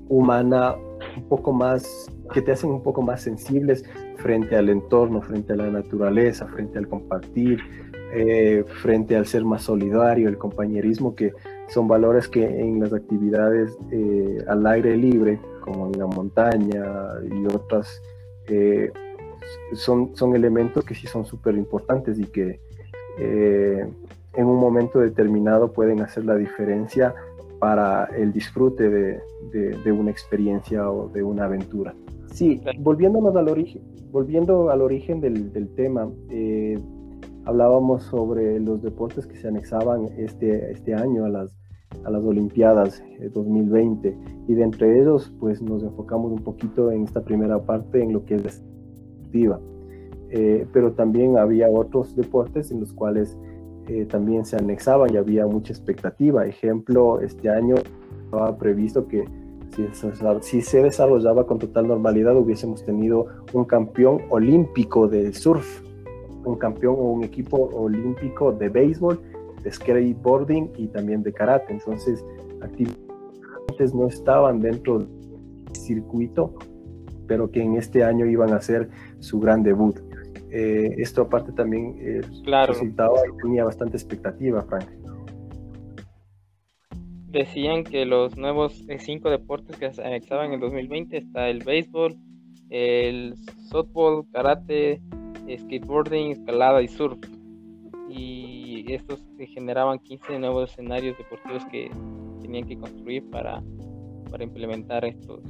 [0.09, 0.75] humana
[1.17, 3.85] un poco más, que te hacen un poco más sensibles
[4.17, 7.61] frente al entorno, frente a la naturaleza, frente al compartir,
[8.13, 11.33] eh, frente al ser más solidario, el compañerismo, que
[11.69, 16.85] son valores que en las actividades eh, al aire libre, como en la montaña
[17.31, 18.01] y otras,
[18.49, 18.93] eh,
[19.73, 22.61] son, son elementos que sí son súper importantes y que
[23.19, 27.15] en un momento determinado pueden hacer la diferencia
[27.59, 31.95] para el disfrute de, de una experiencia o de una aventura.
[32.37, 33.81] Sí, volviéndonos al origen,
[34.13, 36.79] volviendo al origen del, tema, eh,
[37.47, 41.57] hablábamos sobre los deportes que se anexaban este, este año a las,
[42.05, 44.17] a las Olimpiadas 2020 eh,
[44.49, 48.27] y de entre ellos pues nos enfocamos un poquito en esta primera parte en lo
[48.27, 49.61] que es la deportiva.
[50.29, 53.39] Eh, pero también había otros deportes en los cuales
[54.09, 56.45] también se anexaban y había mucha expectativa.
[56.45, 57.77] Ejemplo, este año
[58.25, 59.25] estaba previsto que
[60.41, 65.83] si, se desarrollaba con total normalidad, hubiésemos tenido un campeón olímpico de surf,
[66.45, 69.21] un campeón o un equipo olímpico de béisbol,
[69.63, 71.73] de skateboarding y también de karate.
[71.73, 72.25] Entonces,
[72.63, 75.09] actividades no estaban dentro del
[75.73, 76.55] circuito,
[77.27, 79.99] pero que en este año iban a hacer su gran debut.
[80.51, 82.73] Eh, esto aparte también eh, claro.
[82.73, 84.87] resultaba tenía bastante expectativa, Frank
[87.29, 92.17] decían que los nuevos cinco deportes que se anexaban en 2020 está el béisbol,
[92.71, 93.35] el
[93.69, 95.01] softball, karate,
[95.59, 97.19] skateboarding, escalada y surf.
[98.09, 101.91] Y estos generaban 15 nuevos escenarios deportivos que
[102.43, 103.63] tenían que construir para,
[104.31, 105.43] para implementar estos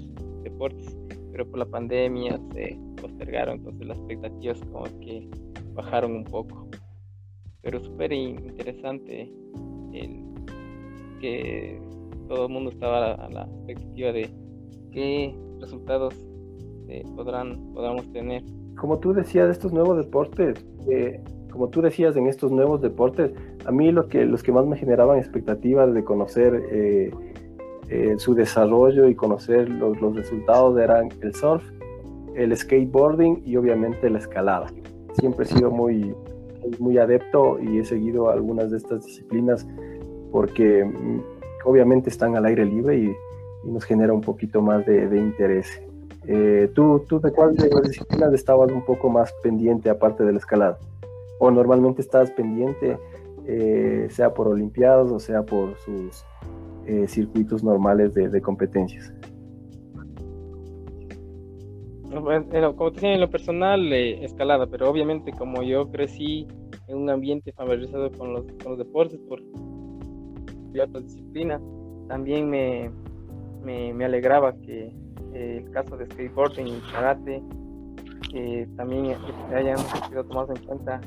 [0.43, 0.97] deportes.
[1.33, 5.29] Pero por la pandemia se postergaron, entonces las expectativas como que
[5.75, 6.69] bajaron un poco.
[7.63, 9.31] Pero súper interesante
[9.93, 10.36] el
[11.21, 11.81] que
[12.29, 14.31] todo el mundo estaba a la, expectativa de
[14.93, 16.15] qué resultados
[16.89, 18.43] eh, podrán podamos tener.
[18.79, 23.33] Como tú decías de estos nuevos deportes, eh, como tú decías en estos nuevos deportes,
[23.65, 27.11] a mí lo que, los que más me generaban expectativas de conocer eh,
[28.19, 31.65] su desarrollo y conocer los, los resultados eran el surf,
[32.35, 34.67] el skateboarding y obviamente la escalada.
[35.15, 36.15] Siempre he sido muy,
[36.79, 39.67] muy adepto y he seguido algunas de estas disciplinas
[40.31, 41.21] porque mm,
[41.65, 43.17] obviamente están al aire libre y,
[43.65, 45.67] nos genera un poquito más de, interés.
[46.29, 50.31] Eh, ¿tú, ¿Tú de cuál de las disciplinas estabas un poco más pendiente aparte de
[50.31, 50.79] la escalada?
[51.41, 52.97] ¿O normalmente estás pendiente,
[53.49, 56.25] eh, sea por Olimpiadas o sea por sus
[56.87, 59.13] eh, circuitos normales de, competencias?
[62.11, 62.31] como
[62.93, 66.47] te decía, en lo personal, eh, escalada, pero obviamente como yo crecí
[66.89, 69.43] en un ambiente familiarizado con los, con los deportes por
[70.85, 71.61] otra disciplina,
[72.09, 72.91] también me,
[73.63, 74.93] me, alegraba que
[75.35, 77.43] eh, el caso de skateboarding y karate
[78.77, 79.17] también
[79.55, 81.01] hayan sido tomados en cuenta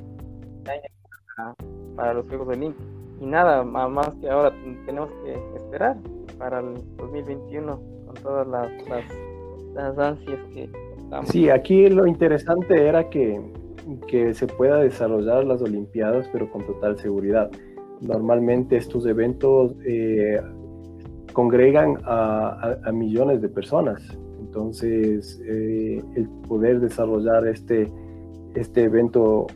[1.36, 1.56] para,
[1.96, 2.86] para los Juegos Olímpicos.
[3.20, 4.54] Y nada, más que ahora
[4.86, 5.98] tenemos que esperar
[6.38, 8.72] para el 2021 con todas las,
[9.76, 11.30] las, ansias que estamos.
[11.30, 13.42] Sí, aquí lo interesante era que,
[14.08, 17.52] que se pueda desarrollar las Olimpiadas, pero con total seguridad.
[18.02, 20.40] Normalmente estos eventos eh,
[21.34, 24.02] congregan a, millones de personas.
[24.40, 27.92] Entonces, eh, el poder desarrollar este,
[28.56, 29.48] este evento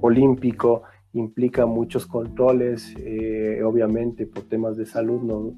[0.00, 5.54] olímpico implica muchos controles, eh, obviamente por temas de salud no,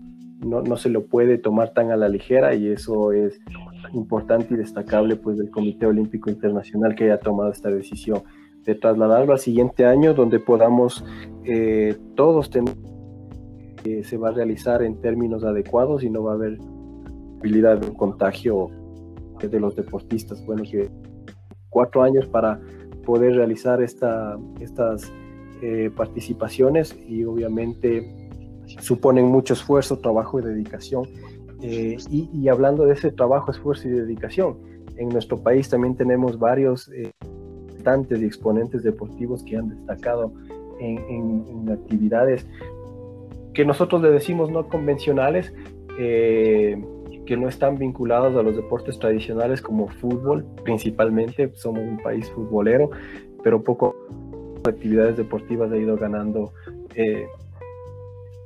[0.62, 3.40] no, se lo puede tomar tan a la ligera y eso es
[3.94, 8.22] importante y destacable pues del Comité Olímpico Internacional que haya tomado esta decisión
[8.66, 11.04] de trasladarlo al siguiente año donde podamos
[11.44, 12.74] eh, todos tener
[13.82, 16.58] que se va a realizar en términos adecuados y no va a haber
[17.38, 18.68] habilidad de un contagio
[19.40, 20.44] de los deportistas.
[20.44, 20.90] Bueno, que
[21.70, 22.60] cuatro años para
[23.04, 25.12] poder realizar esta, estas
[25.62, 28.28] eh, participaciones y obviamente
[28.80, 31.04] suponen mucho esfuerzo, trabajo y dedicación.
[31.62, 34.58] Eh, y, hablando de ese trabajo, esfuerzo y dedicación,
[34.96, 36.90] en nuestro país también tenemos varios
[38.10, 40.32] y exponentes deportivos que han destacado
[40.80, 42.46] en, actividades
[43.54, 45.52] que nosotros le decimos no convencionales,
[45.98, 46.76] eh,
[47.24, 52.90] que no están vinculados a los deportes tradicionales como fútbol, principalmente, somos un país futbolero,
[53.42, 53.94] pero poco
[54.64, 56.52] actividades deportivas ha ido ganando
[56.94, 57.26] eh,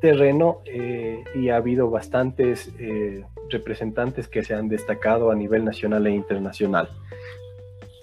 [0.00, 6.06] terreno eh, y ha habido bastantes eh, representantes que se han destacado a nivel nacional
[6.06, 6.88] e internacional.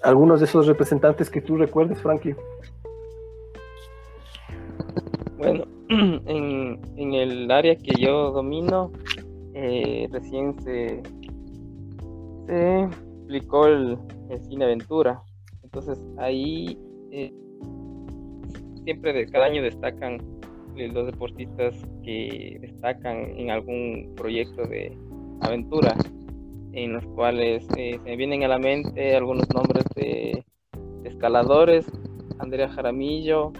[0.02, 2.34] ¿Algunos de esos representantes que tú recuerdes, Frankie?
[5.36, 8.92] Bueno, en, en el área que yo domino,
[10.10, 11.02] recién se,
[12.46, 13.98] se explicó el,
[14.30, 15.20] el, cine aventura.
[15.62, 16.78] Entonces ahí
[18.88, 20.18] siempre de cada año destacan
[20.76, 24.96] eh, los deportistas que destacan en algún proyecto de
[25.42, 25.94] aventura,
[26.72, 30.44] en los cuales eh, se vienen a la mente algunos nombres de,
[31.04, 31.86] escaladores,
[32.38, 33.52] Andrea Jaramillo,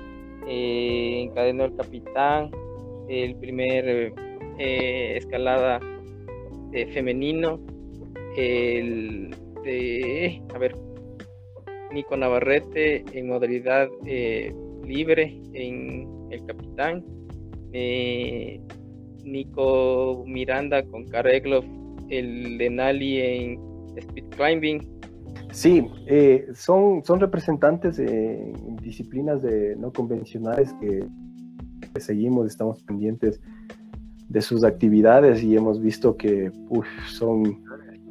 [0.47, 2.51] eh, encadenó el capitán,
[3.09, 4.13] el primer
[4.59, 5.81] escalada
[6.93, 7.61] femenino,
[8.37, 9.31] el
[9.65, 10.75] de, a ver,
[11.93, 13.89] Nico Navarrete en modalidad
[14.89, 17.05] libre en el capitán.
[17.73, 18.61] Eh,
[19.25, 21.65] Nico Miranda con Kareglov,
[22.11, 23.61] el Denali en
[23.97, 24.99] speed climbing.
[25.51, 31.07] Sí, eh, son, son representantes de disciplinas de no convencionales que,
[32.01, 33.41] seguimos, estamos pendientes
[34.29, 36.53] de sus actividades y hemos visto que
[37.09, 37.65] son,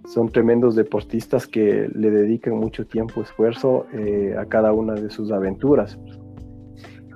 [0.08, 5.32] son tremendos deportistas que le dedican mucho tiempo, esfuerzo eh, a cada una de sus
[5.32, 5.98] aventuras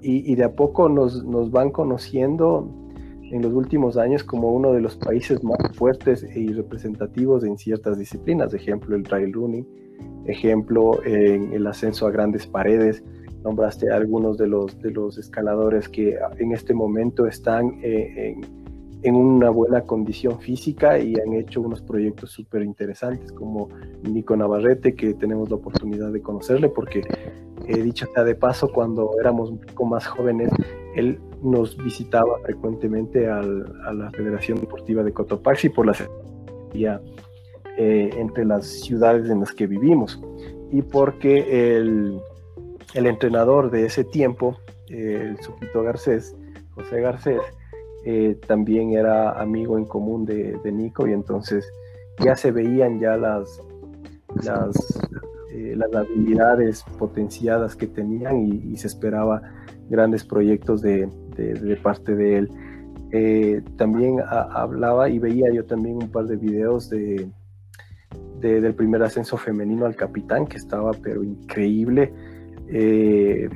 [0.01, 2.67] y, de a poco nos, nos, van conociendo
[3.31, 7.97] en los últimos años como uno de los países más fuertes y representativos en ciertas
[7.97, 9.65] disciplinas, ejemplo el trail running,
[10.25, 13.03] ejemplo en el ascenso a grandes paredes,
[13.43, 18.45] nombraste algunos de los, de los escaladores que en este momento están eh, en,
[19.01, 23.69] en, una buena condición física y han hecho unos proyectos súper interesantes como
[24.03, 27.01] Nico Navarrete, que tenemos la oportunidad de conocerle porque
[27.67, 30.51] eh, dicho sea de paso, cuando éramos un poco más jóvenes,
[30.95, 35.95] él nos visitaba frecuentemente a la Federación Deportiva de Cotopaxi por la
[37.77, 40.21] eh, entre las ciudades en las que vivimos.
[40.71, 42.19] Y porque el,
[42.93, 46.35] el entrenador de ese tiempo, el Supito Garcés,
[46.75, 47.41] José Garcés,
[48.05, 51.71] eh, también era amigo en común de, de, Nico y entonces
[52.17, 53.61] ya se veían ya las,
[54.43, 54.75] las
[55.53, 59.41] eh, las habilidades potenciadas que tenían y, se esperaba
[59.89, 61.09] grandes proyectos de,
[61.81, 62.49] parte de él.
[63.11, 67.29] Eh, también hablaba y veía yo también un par de videos de,
[68.39, 72.13] del primer ascenso femenino al capitán, que estaba pero increíble.
[72.67, 73.49] Eh,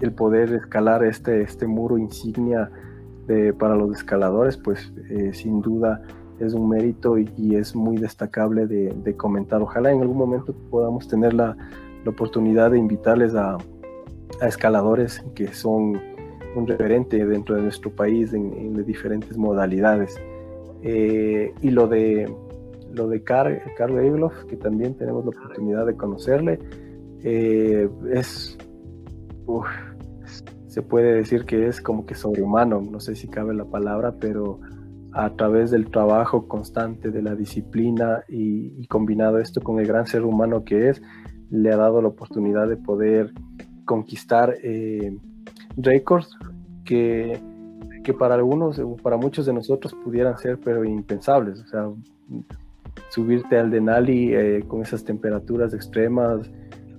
[0.00, 2.70] el poder escalar este, este muro insignia
[3.60, 4.92] para los escaladores, pues
[5.32, 6.02] sin duda
[6.40, 9.60] es un mérito y, es muy destacable de, comentar.
[9.62, 11.56] Ojalá en algún momento podamos tener la,
[12.06, 13.58] oportunidad de invitarles a,
[14.40, 16.00] escaladores que son
[16.54, 20.20] un referente dentro de nuestro país en, diferentes modalidades.
[20.82, 22.32] Eh, y lo de,
[22.92, 23.96] lo de Carl, Carl
[24.48, 26.58] que también tenemos la oportunidad de conocerle,
[27.22, 28.56] eh, es,
[30.66, 34.60] se puede decir que es como que sobrehumano, no sé si cabe la palabra, pero
[35.12, 40.22] a través del trabajo constante, de la disciplina y, combinado esto con el gran ser
[40.22, 41.02] humano que es,
[41.50, 43.32] le ha dado la oportunidad de poder
[43.84, 45.16] conquistar eh,
[45.76, 46.30] récords
[46.84, 47.40] que,
[48.04, 51.60] que para algunos, para muchos de nosotros pudieran ser pero impensables.
[51.60, 51.88] O sea,
[53.10, 56.50] subirte al Denali eh, con esas temperaturas extremas,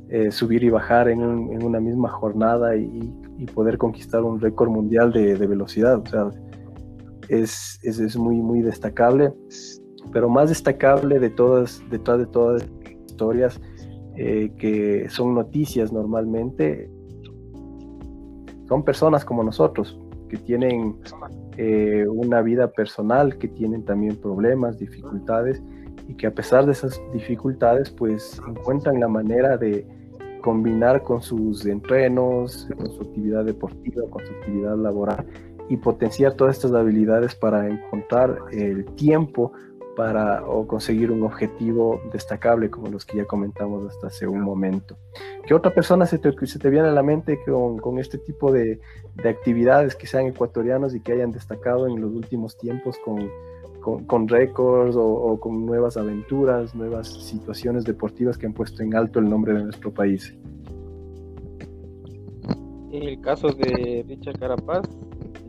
[0.09, 3.13] eh, subir y bajar en, una misma jornada y,
[3.55, 5.97] poder conquistar un récord mundial de, velocidad.
[5.97, 6.29] O sea,
[7.27, 9.33] es, es, muy, muy destacable.
[10.13, 13.59] Pero más destacable de todas, detrás de todas las historias
[14.15, 16.91] eh, que son noticias normalmente,
[18.71, 19.99] son personas como nosotros,
[20.29, 20.95] que tienen
[22.07, 25.61] una vida personal, que tienen también problemas, dificultades
[26.07, 29.85] y que a pesar de esas dificultades pues encuentran la manera de
[30.41, 35.25] combinar con sus entrenos, con su actividad deportiva, con su actividad laboral
[35.67, 39.51] y potenciar todas estas habilidades para encontrar el tiempo
[39.95, 44.97] para o conseguir un objetivo destacable como los que ya comentamos hasta hace un momento.
[45.45, 48.51] ¿Qué otra persona se te, se te viene a la mente con, con este tipo
[48.51, 48.79] de,
[49.15, 53.29] de, actividades que sean ecuatorianos y que hayan destacado en los últimos tiempos con,
[53.81, 59.29] con, récords o, con nuevas aventuras, nuevas situaciones deportivas que han puesto en alto el
[59.29, 60.33] nombre de nuestro país.
[62.91, 64.87] El caso de Richard Carapaz,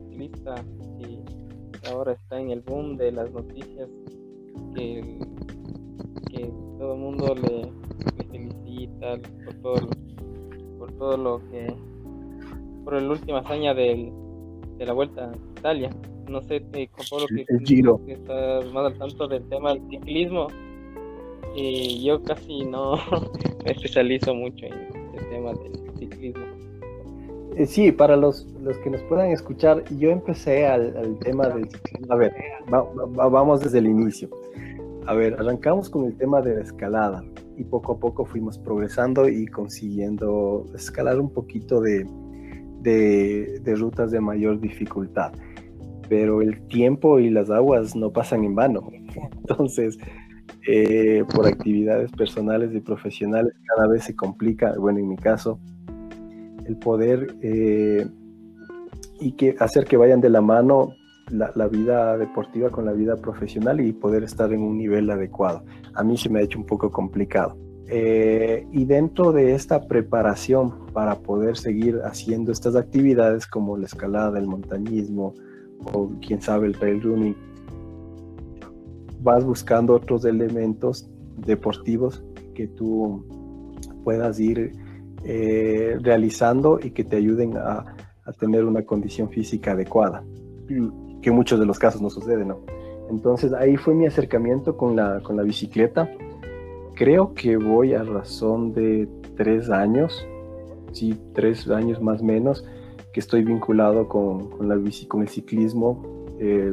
[0.09, 0.55] ciclista,
[0.99, 3.89] que ahora está en el boom de las noticias,
[4.75, 5.19] que,
[6.79, 7.71] todo el mundo le,
[8.31, 9.89] felicita por todo,
[10.79, 11.73] por todo lo que,
[12.85, 14.13] por la última hazaña de
[14.79, 15.91] la Vuelta a Italia
[16.33, 18.01] no sé, eh, lo que, el giro.
[18.07, 20.49] estás más al tanto del tema del ciclismo.
[21.55, 22.95] Y yo casi no
[23.65, 24.73] me especializo mucho en
[25.15, 26.45] el tema del ciclismo.
[27.57, 32.13] Eh, sí, para los, los que nos puedan escuchar, yo empecé al, tema del ciclismo.
[32.13, 32.33] A ver,
[33.15, 34.31] vamos desde el inicio.
[35.07, 37.25] A ver, arrancamos con el tema de la escalada
[37.57, 42.07] y poco a poco fuimos progresando y consiguiendo escalar un poquito de,
[42.81, 45.33] de, de rutas de mayor dificultad
[46.13, 48.91] pero el tiempo y las aguas no pasan en vano.
[49.39, 49.97] Entonces,
[50.69, 55.59] eh, por actividades personales y profesionales cada vez se complica, bueno, en mi caso,
[56.67, 58.07] el poder eh,
[59.21, 60.91] y que hacer que vayan de la mano
[61.33, 65.65] la, vida deportiva con la vida profesional y poder estar en un nivel adecuado.
[65.95, 67.57] A mí se me ha hecho un poco complicado.
[67.89, 74.39] Eh, y dentro de esta preparación para poder seguir haciendo estas actividades como la escalada,
[74.39, 75.35] el montañismo,
[75.93, 77.37] o quién sabe el trail running,
[79.21, 82.23] vas buscando otros elementos deportivos
[82.55, 83.25] que tú
[84.05, 84.73] puedas ir
[85.25, 87.97] eh, realizando y que te ayuden a,
[88.39, 90.25] tener una condición física adecuada,
[91.23, 92.59] que muchos de los casos no sucede, ¿no?
[93.09, 96.11] Entonces ahí fue mi acercamiento con la, con la bicicleta.
[96.95, 100.27] Creo que voy a razón de tres años,
[100.93, 102.65] sí, tres años más o menos,
[103.13, 106.03] que estoy vinculado con, con, la bici, con el ciclismo.
[106.39, 106.73] Eh,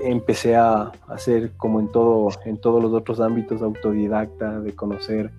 [0.00, 5.30] empecé a hacer como en, todo, en todos los otros ámbitos autodidacta, de conocer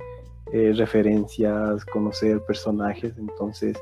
[0.53, 3.13] eh, referencias, conocer personajes.
[3.17, 3.77] Entonces,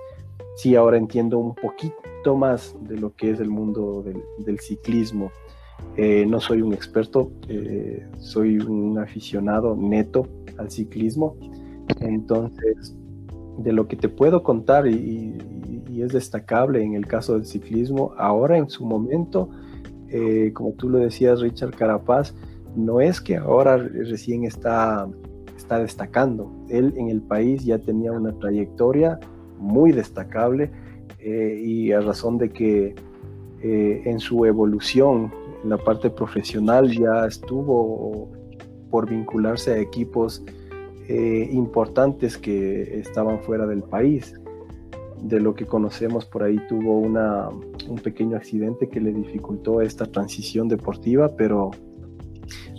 [0.56, 4.04] sí, ahora entiendo un poquito más de lo que es el mundo
[4.38, 5.32] del, ciclismo.
[5.97, 7.32] Eh, no soy un experto,
[8.20, 10.28] soy un aficionado neto
[10.58, 11.36] al ciclismo.
[11.99, 12.95] Entonces,
[13.58, 15.38] de lo que te puedo contar y,
[15.93, 18.14] y es destacable en el caso del ciclismo.
[18.18, 19.49] Ahora en su momento,
[20.10, 22.34] eh, como tú lo decías, Richard Carapaz,
[22.76, 25.08] no es que ahora recién está,
[25.56, 26.51] está destacando.
[26.70, 29.20] Él en el país ya tenía una trayectoria
[29.58, 30.72] muy destacable
[31.20, 32.95] eh, y a razón de que
[33.62, 35.32] eh, en su evolución
[35.64, 38.30] en la parte profesional ya estuvo
[38.89, 40.43] por vincularse a equipos
[41.06, 44.39] importantes que estaban fuera del país.
[45.22, 47.49] De lo que conocemos por ahí tuvo una,
[47.89, 51.72] un pequeño accidente que le dificultó esta transición deportiva, pero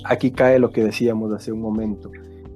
[0.04, 2.10] aquí cae lo que decíamos hace un momento,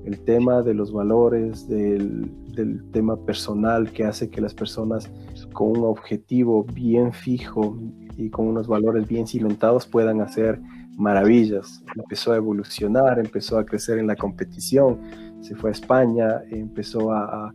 [0.04, 5.10] el tema de los valores, del, del tema personal que hace que las personas
[5.52, 7.78] con un objetivo bien fijo
[8.16, 10.60] y con unos valores bien cimentados puedan hacer
[10.96, 11.82] maravillas.
[11.96, 15.00] Empezó a evolucionar, empezó a crecer en la competición,
[15.40, 17.54] se fue a España, empezó a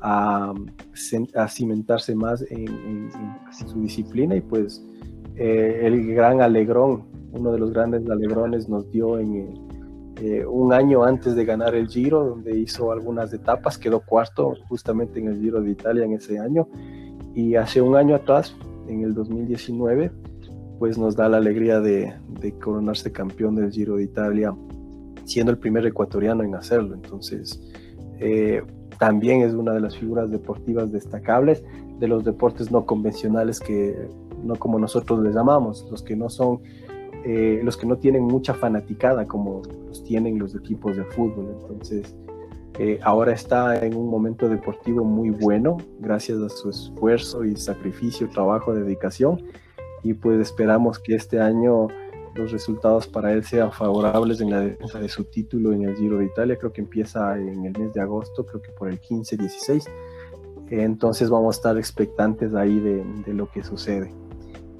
[0.00, 0.54] a,
[1.48, 3.10] cimentarse más en,
[3.66, 4.82] su disciplina y pues
[5.36, 9.69] eh, el gran alegrón, uno de los grandes alegrones nos dio en
[10.20, 15.18] eh, un año antes de ganar el Giro, donde hizo algunas etapas, quedó cuarto justamente
[15.18, 16.68] en el Giro de Italia en ese año.
[17.34, 18.54] Y hace un año atrás,
[18.86, 20.12] en el 2019,
[20.78, 22.14] pues nos da la alegría de,
[22.62, 24.54] coronarse campeón del Giro de Italia,
[25.24, 26.94] siendo el primer ecuatoriano en hacerlo.
[26.94, 27.58] Entonces,
[28.18, 28.62] eh,
[28.98, 31.64] también es una de las figuras deportivas destacables
[31.98, 33.96] de los deportes no convencionales que
[34.42, 36.60] no como nosotros les llamamos, los que no son
[37.24, 41.54] eh, los que no tienen mucha fanaticada como los tienen los equipos de fútbol.
[41.60, 42.14] Entonces,
[42.78, 48.28] eh, ahora está en un momento deportivo muy bueno, gracias a su esfuerzo y sacrificio,
[48.30, 49.42] trabajo, dedicación.
[50.02, 51.88] Y pues esperamos que este año
[52.34, 56.18] los resultados para él sean favorables en la defensa de su título en el Giro
[56.18, 56.56] de Italia.
[56.56, 59.86] Creo que empieza en el mes de agosto, creo que por el 15-16.
[60.70, 64.14] Entonces vamos a estar expectantes ahí de, de lo que sucede.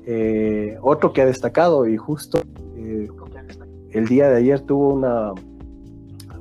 [0.07, 2.41] Eh, otro que ha destacado y justo
[2.77, 3.09] eh,
[3.91, 5.33] el día de ayer tuvo una,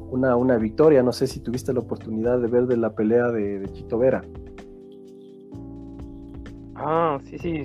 [0.10, 3.68] una, una, victoria, no sé si tuviste la oportunidad de ver de la pelea de,
[3.74, 4.24] Chito Vera.
[6.76, 7.64] Ah, sí, sí,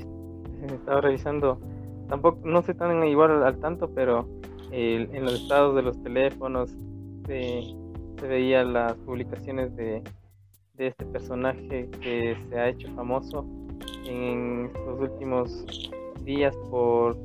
[0.66, 1.60] estaba revisando,
[2.08, 4.26] tampoco, no sé tan igual al, tanto, pero
[4.72, 6.74] en los estados de los teléfonos
[7.26, 7.62] se,
[8.18, 10.02] se veían las publicaciones de,
[10.76, 13.46] de este personaje que se ha hecho famoso
[14.06, 15.90] en estos últimos
[16.24, 17.16] días por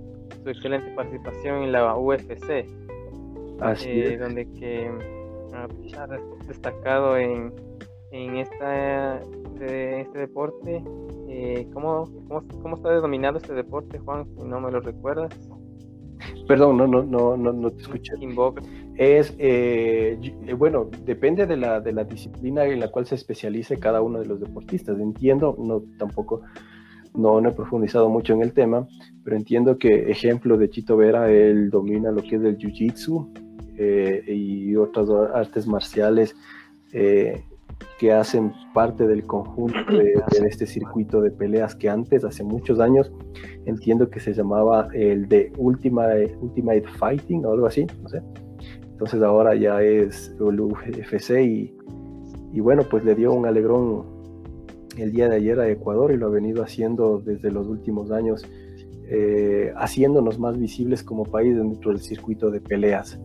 [0.44, 2.66] su excelente participación en la UFC,
[3.62, 4.90] Así eh, donde que
[5.54, 6.08] ha
[6.48, 7.54] destacado en,
[8.12, 9.20] en esta
[9.60, 10.84] de este deporte.
[11.28, 12.10] Eh, ¿cómo,
[12.62, 14.26] cómo, está denominado este deporte, Juan?
[14.36, 15.30] Si no me lo recuerdas.
[16.48, 18.14] Perdón, no, no, no, no, no te escuché.
[19.00, 23.80] Es, eh, eh, bueno, depende de la, de la disciplina en la cual se especialice
[23.80, 25.00] cada uno de los deportistas.
[25.00, 26.42] Entiendo, no tampoco,
[27.16, 28.90] no, he profundizado mucho en el tema,
[29.24, 33.30] pero entiendo que ejemplo de Chito Vera, él domina lo que es el Jiu-Jitsu
[33.78, 36.36] eh, y otras artes marciales
[36.92, 43.14] que hacen parte del conjunto de, este circuito de peleas que antes, hace muchos años,
[43.66, 48.22] entiendo que se llamaba el de Ultimate, Ultimate Fighting o algo así, no sé.
[49.00, 51.74] Entonces ahora ya es UFC y,
[52.52, 54.04] y bueno, pues le dio un alegrón
[54.98, 58.46] el día de ayer a Ecuador y lo ha venido haciendo desde los últimos años,
[59.08, 63.18] eh, haciéndonos más visibles como país dentro del circuito de peleas.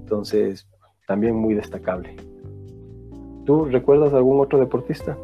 [0.00, 0.68] Entonces,
[1.06, 2.16] también muy destacable.
[3.46, 5.16] ¿Tú recuerdas algún otro deportista?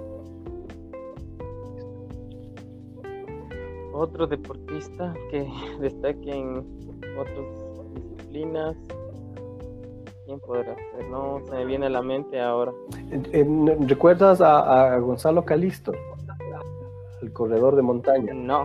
[3.92, 5.46] Otro deportista que
[5.82, 6.64] destaque en
[7.18, 8.78] otras disciplinas.
[10.30, 11.08] ¿Quién podrá ser?
[11.10, 12.72] No se me viene a la mente ahora.
[13.80, 15.90] ¿Recuerdas a, Gonzalo Calisto?
[17.20, 18.32] El corredor de montaña.
[18.32, 18.64] No.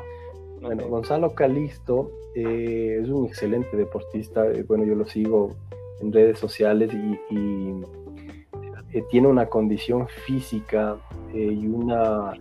[0.61, 4.45] bueno, Gonzalo Calisto eh, es un excelente deportista.
[4.45, 5.55] Eh, bueno, yo lo sigo
[6.01, 7.81] en redes sociales y
[9.09, 10.97] tiene una condición física
[11.33, 12.33] eh, y una...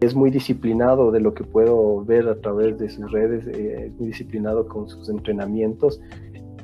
[0.00, 3.92] Es muy disciplinado de lo que puedo ver a través de sus redes, eh, es
[3.92, 6.00] muy disciplinado con sus entrenamientos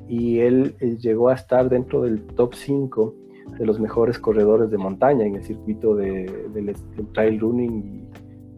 [0.08, 3.14] y él, llegó a estar dentro del top 5
[3.58, 6.74] de los mejores corredores de montaña en el circuito de, del,
[7.12, 8.08] trail running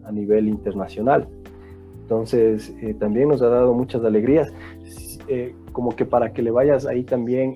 [0.03, 1.27] a nivel internacional.
[2.01, 4.51] Entonces, eh, también nos ha dado muchas alegrías.
[5.71, 7.55] como que para que le vayas ahí también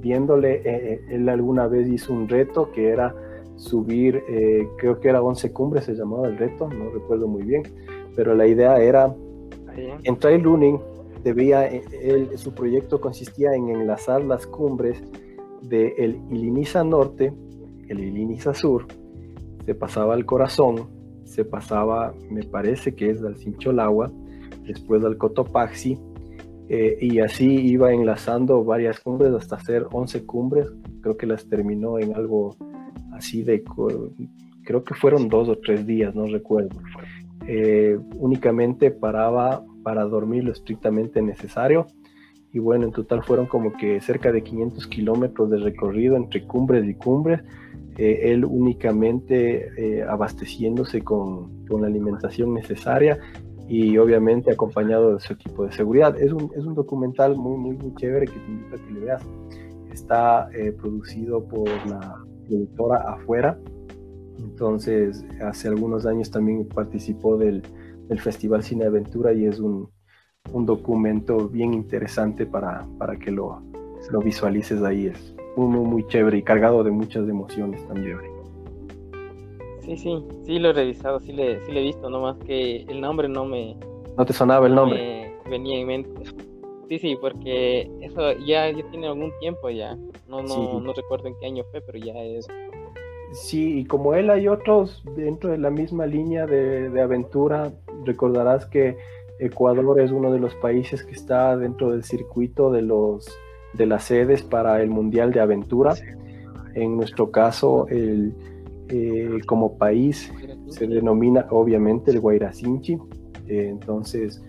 [0.00, 3.14] viéndole, eh, eh, él alguna vez hizo un reto que era
[3.56, 7.62] subir, eh, creo que era 11 cumbres, se llamaba el reto, no recuerdo muy bien,
[8.16, 9.14] pero la idea era,
[9.76, 10.78] en trail running,
[11.22, 15.02] debía, él, su proyecto consistía en enlazar las cumbres
[15.62, 17.32] del el Iliniza Norte,
[17.88, 18.86] el Iliniza Sur,
[19.64, 20.88] se pasaba al Corazón,
[21.24, 24.10] se pasaba, me parece que es al Sincholagua,
[24.66, 25.98] después al Cotopaxi,
[26.72, 30.68] eh, y así iba enlazando varias cumbres hasta hacer 11 cumbres.
[31.00, 32.56] Creo que las terminó en algo
[33.12, 33.64] así de,
[34.64, 36.80] creo que fueron dos o tres días, no recuerdo.
[37.48, 41.86] Eh, únicamente paraba para dormir lo estrictamente necesario.
[42.52, 46.88] Y bueno, en total fueron como que cerca de 500 kilómetros de recorrido entre cumbres
[46.88, 47.40] y cumbres.
[47.96, 53.18] Eh, él únicamente abasteciéndose con, con, la alimentación necesaria
[53.70, 56.20] y obviamente acompañado de su equipo de seguridad.
[56.20, 59.00] Es un, es un documental muy, muy, muy chévere que te invito a que le
[59.00, 59.22] veas.
[59.92, 62.16] Está eh, producido por la
[62.48, 63.56] productora Afuera.
[64.40, 67.62] Entonces, hace algunos años también participó del,
[68.10, 69.88] del Festival Cine Aventura y es un,
[70.52, 73.62] un documento bien interesante para, para que lo,
[74.10, 75.06] lo visualices ahí.
[75.06, 78.18] Es muy, muy, muy chévere y cargado de muchas emociones también.
[79.80, 83.00] Sí, sí, sí lo he revisado, sí le, sí le he visto, nomás que el
[83.00, 83.76] nombre no me...
[84.18, 85.32] ¿No te sonaba el nombre?
[85.48, 86.10] venía en mente.
[86.88, 89.96] Sí, sí, porque eso ya, ya tiene algún tiempo ya.
[90.28, 92.46] No, no, no recuerdo en qué año fue, pero ya es.
[93.32, 97.72] Sí, y como él hay otros dentro de la misma línea de, de aventura,
[98.04, 98.96] recordarás que
[99.38, 103.26] Ecuador es uno de los países que está dentro del circuito de los
[103.74, 105.94] de las sedes para el Mundial de Aventura.
[106.74, 108.34] En nuestro caso, el,
[108.88, 110.32] eh, como país
[110.66, 112.94] se denomina obviamente el Guairacinchi.
[113.46, 114.42] Eh, entonces,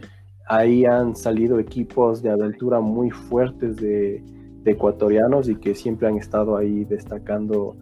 [0.48, 4.24] ahí han salido equipos de aventura muy fuertes de,
[4.64, 7.76] ecuatorianos y que siempre han estado ahí destacando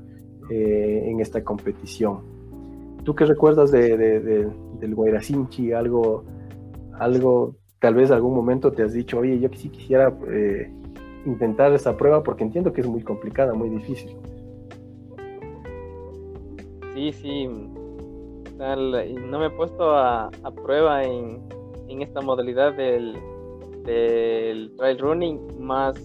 [0.49, 2.19] eh, en esta competición.
[3.03, 5.71] ¿Tú qué recuerdas de, del Guairacinchi?
[5.71, 6.23] Algo,
[6.99, 10.71] algo, tal vez algún momento te has dicho, oye, yo sí quisiera eh,
[11.25, 14.15] intentar esa prueba porque entiendo que es muy complicada, muy difícil.
[16.93, 17.47] Sí, sí.
[18.57, 20.29] No me he puesto a
[20.65, 21.39] prueba en,
[21.87, 23.17] en esta modalidad del,
[23.83, 25.95] del trail running, más,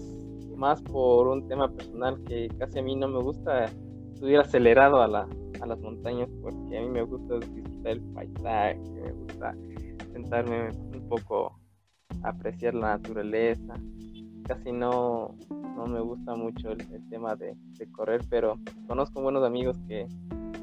[0.55, 3.69] más por un tema personal que casi a mí no me gusta
[4.15, 5.27] subir acelerado a, la,
[5.61, 9.55] a las montañas, porque a mí me gusta disfrutar el paisaje, me gusta
[10.11, 11.59] sentarme un poco
[12.23, 13.73] a apreciar la naturaleza.
[14.47, 19.77] Casi no, no me gusta mucho el, tema de, de, correr, pero conozco buenos amigos
[19.87, 20.07] que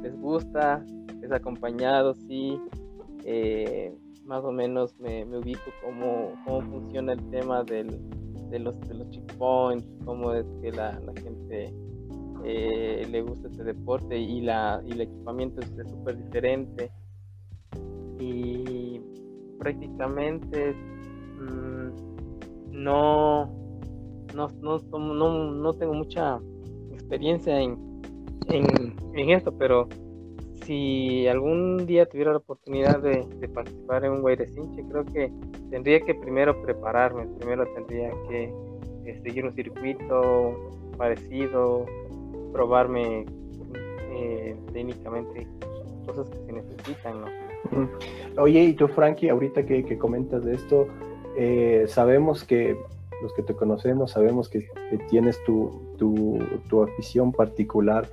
[0.03, 0.85] les gusta,
[1.23, 2.61] es acompañado, sí.
[3.25, 3.95] Eh,
[4.25, 7.99] más o menos me, ubico cómo, cómo funciona el tema del,
[8.51, 11.75] de, los, de los checkpoints, cómo es que la, gente
[12.45, 16.91] eh, le gusta este deporte y, la, y el equipamiento es súper diferente.
[18.19, 19.01] Y
[19.59, 20.75] prácticamente
[21.39, 23.47] mm, no,
[24.35, 26.41] no, no, no, tengo mucha
[26.93, 27.79] experiencia en,
[28.49, 28.67] en,
[29.15, 29.89] en esto, pero
[30.65, 35.33] si algún día tuviera la oportunidad de, participar en un Guayrecinche, creo que
[35.71, 38.53] tendría que primero prepararme, primero tendría que
[39.05, 40.57] eh, seguir un circuito
[40.97, 41.87] parecido,
[42.53, 43.25] probarme
[44.13, 45.47] eh, técnicamente
[46.07, 47.27] cosas que se necesitan, ¿no?
[48.43, 50.87] Oye, y tú, Frankie, ahorita que, comentas de esto,
[51.37, 52.77] eh, sabemos que
[53.23, 54.69] los que te conocemos sabemos que,
[55.09, 56.39] tienes tu, tu,
[56.69, 58.09] tu afición particular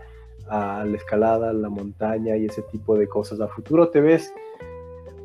[0.48, 3.42] a la escalada, la montaña y ese tipo de cosas.
[3.42, 4.34] ¿A futuro te ves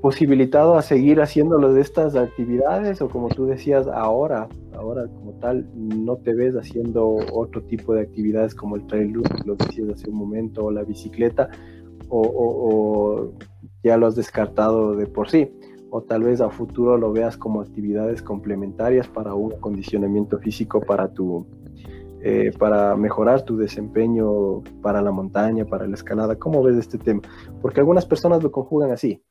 [0.04, 4.48] posibilitado a seguir haciéndolo de estas actividades o como tú decías ahora,
[4.84, 9.12] ahora como tal, no te ves haciendo otro tipo de actividades como el trail
[9.44, 11.48] lo decías hace un momento, o la bicicleta,
[12.08, 13.32] o,
[13.82, 15.50] ya lo has descartado de por sí?
[15.90, 21.08] O tal vez a futuro lo veas como actividades complementarias para un acondicionamiento físico para
[21.08, 21.46] tu,
[22.20, 26.36] eh, para mejorar tu desempeño para la montaña, para la escalada?
[26.36, 27.20] ¿Cómo ves este tema?
[27.60, 29.22] Porque algunas personas lo conjugan así.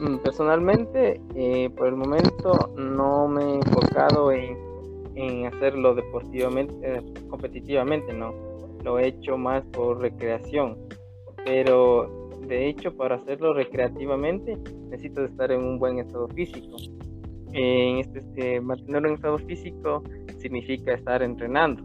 [0.00, 4.56] Mm, personalmente, eh, por el momento no me he enfocado en,
[5.14, 8.34] en hacerlo deportivamente, eh, competitivamente, no.
[8.82, 10.76] Lo he hecho más por recreación.
[11.44, 14.58] Pero de hecho, para hacerlo recreativamente,
[14.90, 16.76] necesito estar en un buen estado físico
[17.54, 20.02] en este, este, mantenerlo en estado físico
[20.38, 21.82] significa estar entrenando,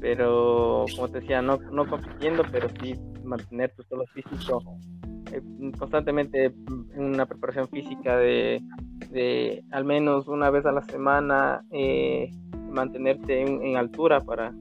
[0.00, 2.94] pero como te decía, no, no compitiendo, pero sí
[3.24, 4.62] mantener tu estado físico
[5.78, 8.62] constantemente en una preparación física de,
[9.70, 12.30] al menos una vez a la semana, eh,
[12.70, 14.54] mantenerte en, altura para,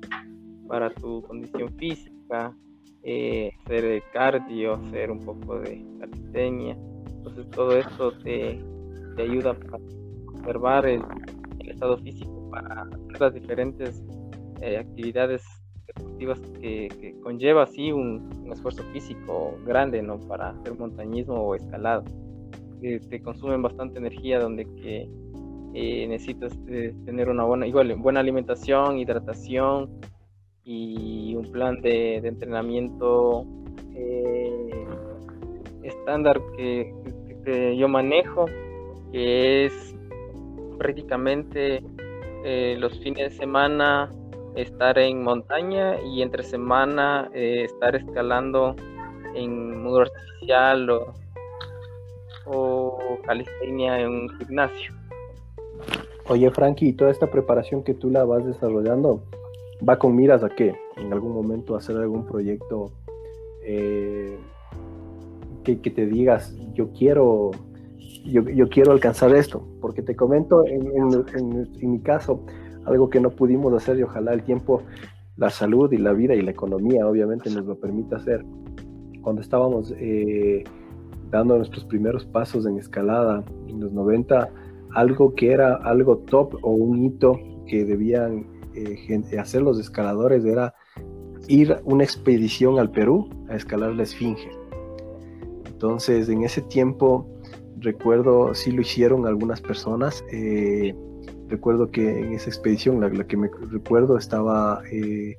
[0.68, 2.56] para tu condición física,
[3.04, 6.78] eh, hacer cardio, hacer un poco de calistenia.
[7.08, 8.60] Entonces todo esto te,
[9.16, 9.78] te ayuda para
[10.28, 11.02] observar el,
[11.68, 12.86] estado físico para
[13.18, 14.04] las diferentes
[14.62, 15.42] eh, actividades
[16.60, 22.04] que, conlleva así un, esfuerzo físico grande no para hacer montañismo o escalado
[22.82, 25.08] que te consumen bastante energía donde que
[25.74, 29.90] eh, necesitas eh, tener una buena igual buena alimentación hidratación
[30.66, 33.46] y un plan de, entrenamiento
[35.84, 36.94] estándar que,
[37.78, 38.46] yo manejo
[39.12, 39.96] que es
[40.78, 41.84] prácticamente
[42.44, 44.10] eh, los fines de semana
[44.56, 48.76] estar en montaña y entre semana eh, estar escalando
[49.36, 51.14] en muro artificial o,
[52.46, 54.94] o calistenia en un gimnasio.
[56.28, 59.24] Oye, Frankie, ¿y toda esta preparación que tú la vas desarrollando
[59.88, 60.76] va con miras a qué?
[60.98, 62.92] En algún momento hacer algún proyecto
[63.64, 64.38] eh,
[65.64, 67.52] que, que, te digas, yo quiero
[68.26, 72.46] yo, quiero alcanzar esto, porque te comento en, mi caso,
[72.86, 74.84] algo que no pudimos hacer y ojalá el tiempo,
[75.38, 78.44] la salud y la vida y la economía obviamente nos lo permita hacer.
[79.22, 80.64] Cuando estábamos eh,
[81.30, 84.50] dando nuestros primeros pasos en escalada en los 90,
[84.94, 90.74] algo que era algo top o un hito que debían eh, hacer los escaladores era
[91.48, 94.50] ir una expedición al Perú a escalar la Esfinge.
[95.66, 97.28] Entonces, en ese tiempo,
[97.78, 100.24] recuerdo, sí lo hicieron algunas personas.
[100.32, 100.96] Eh,
[101.52, 105.36] recuerdo que en esa expedición, la, que me recuerdo, estaba eh,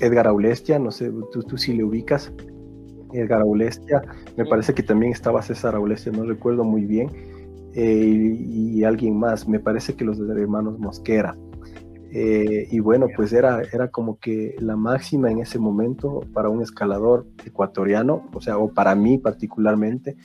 [0.00, 2.32] Edgar Aulestia, no sé, tú, tú sí le ubicas.
[3.12, 4.02] Edgar Aulestia,
[4.36, 7.10] me parece que también estaba César Aulestia, no recuerdo muy bien,
[7.74, 11.36] eh, y, alguien más, me parece que los hermanos Mosquera.
[12.10, 16.62] Eh, y bueno, pues era, era como que la máxima en ese momento para un
[16.62, 20.16] escalador ecuatoriano, o sea, o para mí particularmente,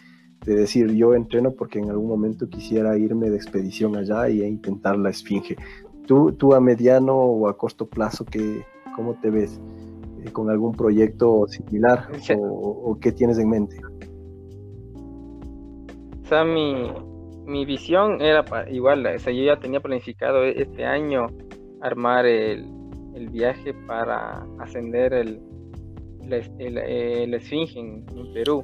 [0.48, 4.98] de decir yo entreno porque en algún momento quisiera irme de expedición allá y intentar
[4.98, 5.58] la esfinge.
[6.06, 8.64] ¿Tú, tú a mediano o a corto plazo, ¿qué,
[8.96, 9.60] ¿cómo te ves?
[10.24, 12.08] Eh, ¿Con algún proyecto similar
[12.40, 13.76] o, qué tienes en mente?
[16.24, 16.94] O sea, mi,
[17.46, 21.28] mi visión era igual, o sea, yo ya tenía planificado e, este año
[21.82, 22.72] armar el,
[23.16, 25.42] el viaje para ascender el,
[26.32, 28.64] el, Esfinge en, Perú,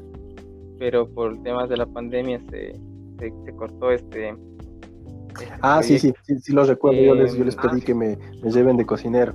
[0.79, 2.73] pero por temas de la pandemia se,
[3.19, 5.47] se, cortó este, este.
[5.61, 7.01] ah, sí, sí, sí, lo recuerdo.
[7.01, 9.33] yo, les, yo les pedí que me, me, lleven de cocinero.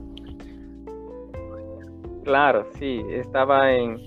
[2.24, 3.98] Claro, sí, estaba en,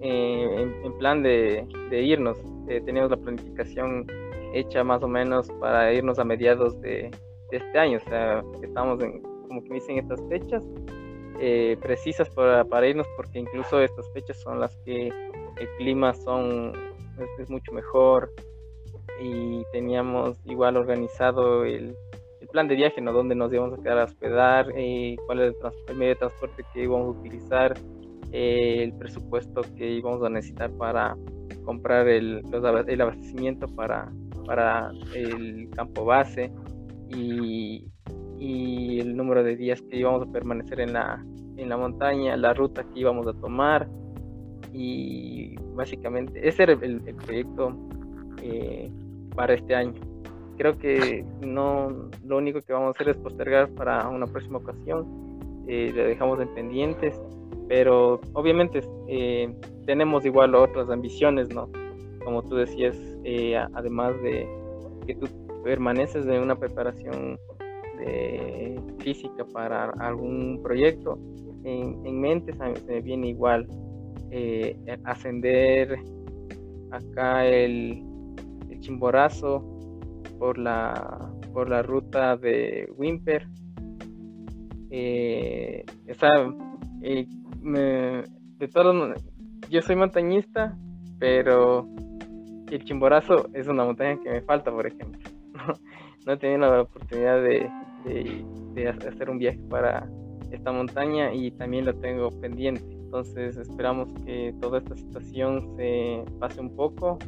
[0.00, 2.38] en, plan de, de irnos.
[2.68, 4.06] Eh, teníamos la planificación
[4.54, 7.10] hecha más o menos para irnos a mediados de,
[7.50, 7.98] este año.
[7.98, 10.64] O sea, estamos en, como que me dicen, estas fechas
[11.40, 15.10] eh, precisas para, para, irnos, porque incluso estas fechas son las que
[15.56, 16.72] el clima son
[17.38, 18.30] es, mucho mejor
[19.20, 21.94] y teníamos igual organizado el,
[22.40, 23.12] el, plan de viaje, ¿no?
[23.12, 25.54] Dónde nos íbamos a quedar a hospedar, eh, cuál es
[25.88, 27.74] el, medio de transporte que íbamos a utilizar,
[28.32, 31.16] eh, el presupuesto que íbamos a necesitar para
[31.64, 32.42] comprar el,
[32.86, 34.12] el abastecimiento para,
[34.44, 36.52] para el campo base
[37.08, 37.86] y,
[38.38, 41.24] y, el número de días que íbamos a permanecer en la,
[41.56, 43.88] en la montaña, la ruta que íbamos a tomar
[44.76, 47.74] y básicamente ese era el, proyecto
[48.42, 48.90] eh,
[49.34, 49.94] para este año.
[50.58, 55.06] Creo que no lo único que vamos a hacer es postergar para una próxima ocasión.
[55.66, 57.18] Eh, le dejamos en pendientes,
[57.68, 59.52] pero obviamente eh,
[59.86, 61.70] tenemos igual otras ambiciones, ¿no?
[62.22, 64.46] Como tú decías, eh, además de
[65.06, 65.26] que tú
[65.64, 67.38] permaneces de una preparación
[67.98, 71.18] de física para algún proyecto,
[71.64, 73.66] en, mente se me viene igual
[74.30, 75.98] eh, ascender
[76.90, 78.02] acá el,
[78.80, 79.64] chimborazo
[80.38, 83.48] por la por la ruta de Wimper
[84.90, 85.84] eh,
[88.58, 89.14] de todos
[89.70, 90.76] yo soy montañista
[91.18, 91.88] pero
[92.70, 95.20] el Chimborazo es una montaña que me falta, por ejemplo.
[96.26, 97.70] No, he tenido la oportunidad de,
[98.88, 100.10] hacer un viaje para
[100.50, 102.95] esta montaña y también la tengo pendiente.
[103.06, 107.18] Entonces esperamos que toda esta situación se pase un poco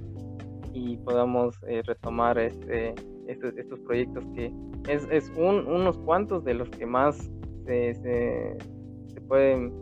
[0.74, 2.95] y podamos eh, retomar este,
[3.29, 4.53] estos, proyectos que
[4.89, 7.16] es, unos cuantos de los que más
[7.64, 9.72] se, se, pueden,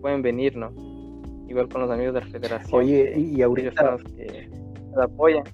[0.00, 0.72] pueden venir, ¿no?
[1.48, 2.80] Igual con los amigos de la federación.
[2.80, 3.96] Oye, y ahorita...
[4.16, 4.50] Que,
[5.00, 5.44] apoya.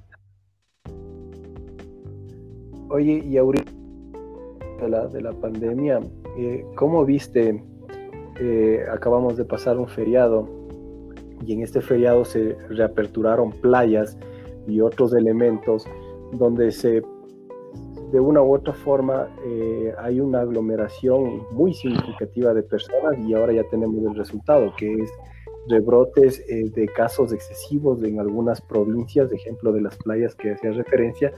[2.88, 3.70] Oye, y ahorita
[4.80, 6.00] de la, de la pandemia,
[6.38, 7.62] eh, ¿cómo viste?
[8.41, 10.49] Eh, acabamos de pasar un feriado
[11.45, 14.16] y en este feriado se reaperturaron playas
[14.66, 15.86] y otros elementos
[16.32, 17.03] donde se
[18.12, 23.53] de una u otra forma eh, hay una aglomeración muy significativa de personas y ahora
[23.53, 25.11] ya tenemos el resultado que es
[25.68, 30.72] rebrotes eh, de casos excesivos en algunas provincias, de ejemplo de las playas que hacía
[30.72, 31.32] referencia,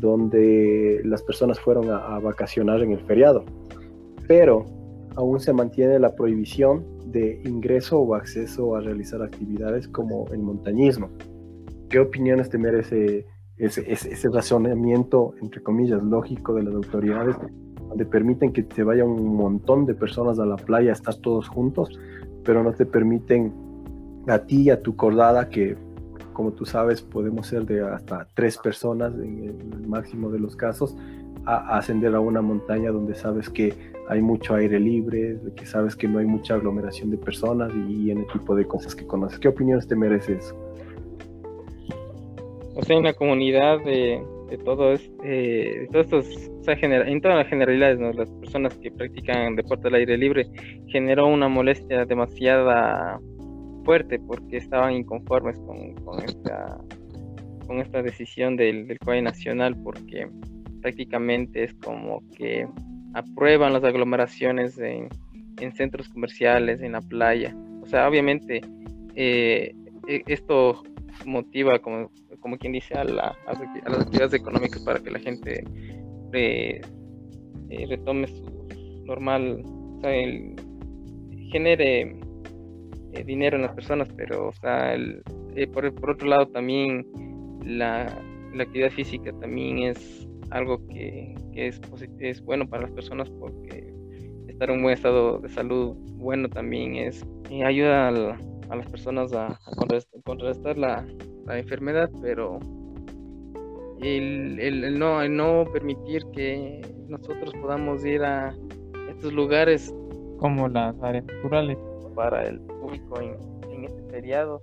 [0.00, 3.44] donde las personas fueron a, vacacionar en el feriado.
[4.26, 4.64] Pero
[5.16, 11.10] aún se mantiene la prohibición de ingreso o acceso a realizar actividades como el montañismo.
[11.88, 17.36] ¿Qué opiniones te merece ese, ese, razonamiento, entre comillas, lógico de las autoridades,
[17.88, 21.98] donde permiten que te vaya un montón de personas a la playa, estás todos juntos,
[22.44, 23.52] pero no te permiten
[24.26, 25.76] a ti y a tu cordada, que
[26.34, 30.94] como tú sabes podemos ser de hasta tres personas en el máximo de los casos,
[31.46, 33.72] a, ascender a una montaña donde sabes que
[34.08, 38.18] hay mucho aire libre, que sabes que no hay mucha aglomeración de personas y, en
[38.18, 39.38] el tipo de cosas que conoces.
[39.38, 40.54] ¿Qué opiniones te merece eso?
[42.74, 45.00] O sea, en la comunidad de, de este, todos
[45.92, 46.26] estos,
[46.66, 50.46] o en todas las generalidades, las personas que practican deporte al aire libre,
[50.88, 53.20] generó una molestia demasiada
[53.84, 55.94] fuerte porque estaban inconformes con,
[57.80, 60.28] esta decisión del, del nacional porque
[60.86, 62.68] prácticamente es como que
[63.12, 65.08] aprueban las aglomeraciones en,
[65.60, 67.56] en centros comerciales, en la playa.
[67.82, 68.60] O sea, obviamente
[69.16, 69.74] eh,
[70.06, 70.84] e, esto
[71.24, 75.64] motiva, como, como quien dice, a, la, a, las actividades económicas para que la gente
[76.32, 76.80] eh,
[77.70, 78.68] eh, retome su
[79.06, 80.12] normal, o sea,
[81.50, 82.16] genere
[83.24, 85.20] dinero en las personas, pero, o sea, el,
[85.72, 87.04] por, por, otro lado también
[87.64, 88.22] la,
[88.60, 91.80] actividad física también es algo que, que es,
[92.20, 93.92] es bueno para las personas porque
[94.48, 97.24] estar en un buen estado de salud bueno también es
[97.64, 99.58] ayuda a las personas a,
[100.24, 101.06] contrarrestar la,
[101.48, 102.58] enfermedad, pero
[104.00, 108.54] el, no, no permitir que nosotros podamos ir a
[109.08, 109.94] estos lugares
[110.38, 111.78] como las áreas naturales.
[112.14, 114.62] para el público en, este feriado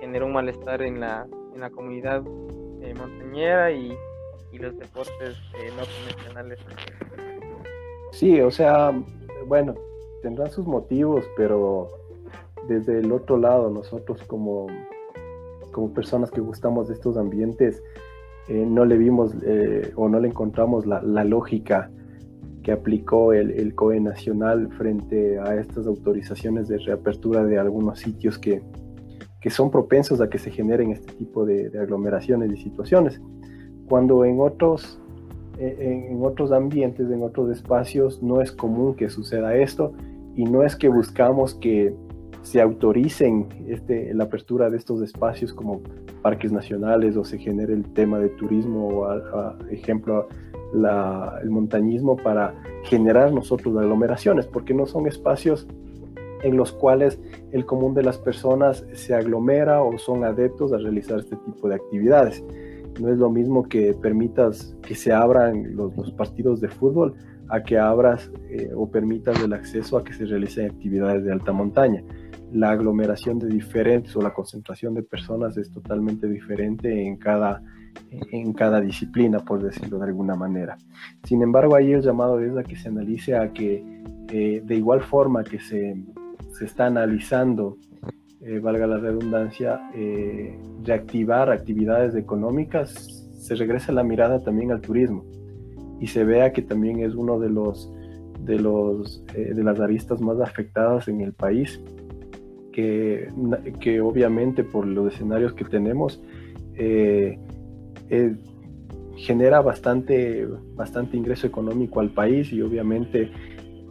[0.00, 2.24] genera un malestar en la, en la comunidad
[2.80, 3.94] eh, montañera y,
[4.54, 6.58] y, los deportes eh, no convencionales.
[8.12, 8.92] Sí, o sea,
[9.46, 9.74] bueno,
[10.22, 11.88] tendrán sus motivos, pero
[12.68, 14.66] desde el otro lado, nosotros como,
[15.72, 17.82] como personas que gustamos de estos ambientes,
[18.48, 21.90] eh, no le vimos eh, o no le encontramos la, lógica
[22.62, 28.38] que aplicó el, el, COE nacional frente a estas autorizaciones de reapertura de algunos sitios
[28.38, 28.62] que,
[29.44, 33.20] que son propensos a que se generen este tipo de, aglomeraciones y situaciones.
[33.88, 34.98] Cuando en otros,
[35.58, 39.92] eh, en otros ambientes, en otros espacios, no es común que suceda esto
[40.34, 41.94] y no es que buscamos que
[42.42, 45.80] se autoricen este, la apertura de estos espacios como
[46.20, 50.28] parques nacionales o se genere el tema de turismo o, a, ejemplo,
[51.42, 52.54] el montañismo para
[52.84, 55.66] generar nosotros aglomeraciones, porque no son espacios
[56.42, 57.18] en los cuales
[57.52, 61.76] el común de las personas se aglomera o son adeptos a realizar este tipo de
[61.76, 62.44] actividades.
[63.00, 67.14] No es lo mismo que permitas que se abran los, partidos de fútbol
[67.48, 71.52] a que abras eh, o permitas el acceso a que se realicen actividades de alta
[71.52, 72.02] montaña
[72.54, 77.60] la aglomeración de diferentes o la concentración de personas es totalmente diferente en cada,
[78.30, 80.78] en cada disciplina, por decirlo de alguna manera.
[81.24, 83.84] Sin embargo, ahí el llamado es a que se analice a que
[84.30, 85.96] eh, de igual forma que se,
[86.52, 87.76] se está analizando,
[88.44, 95.24] eh, valga la redundancia, eh, reactivar actividades económicas, se regrese la mirada también al turismo.
[96.00, 97.90] Y se vea que también es uno de los
[98.40, 101.80] de, los, de las aristas más afectadas en el país
[102.74, 103.28] que,
[103.80, 106.20] que obviamente por los escenarios que tenemos
[106.74, 107.38] eh,
[108.10, 108.36] eh,
[109.16, 113.30] genera bastante, bastante ingreso económico al país y obviamente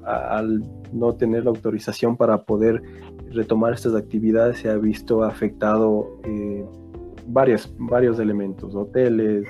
[0.06, 2.82] al no tener la autorización para poder
[3.34, 6.66] retomar estas actividades se ha visto afectado eh,
[7.28, 7.70] varios,
[8.20, 9.46] elementos, hoteles,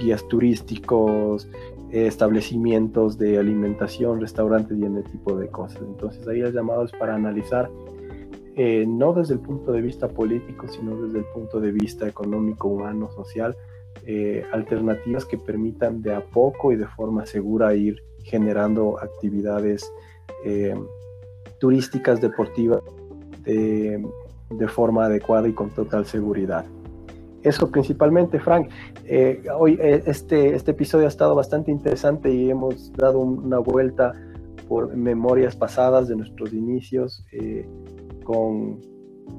[0.00, 1.48] guías turísticos,
[1.90, 5.82] establecimientos de alimentación, restaurantes y ese tipo de cosas.
[5.82, 7.70] Entonces ahí el llamado es para analizar
[8.56, 12.68] eh, no desde el punto de vista político, sino desde el punto de vista económico,
[12.68, 13.56] humano, social,
[14.06, 19.90] eh, alternativas que permitan de a poco y de forma segura ir generando actividades
[20.44, 20.74] eh,
[21.58, 22.80] turísticas, deportivas,
[23.44, 26.64] de, forma adecuada y con total seguridad.
[27.42, 28.70] Eso principalmente, Frank.
[29.58, 34.14] hoy este, este episodio ha estado bastante interesante y hemos dado una vuelta
[34.68, 37.24] por memorias pasadas de nuestros inicios
[38.24, 38.80] con,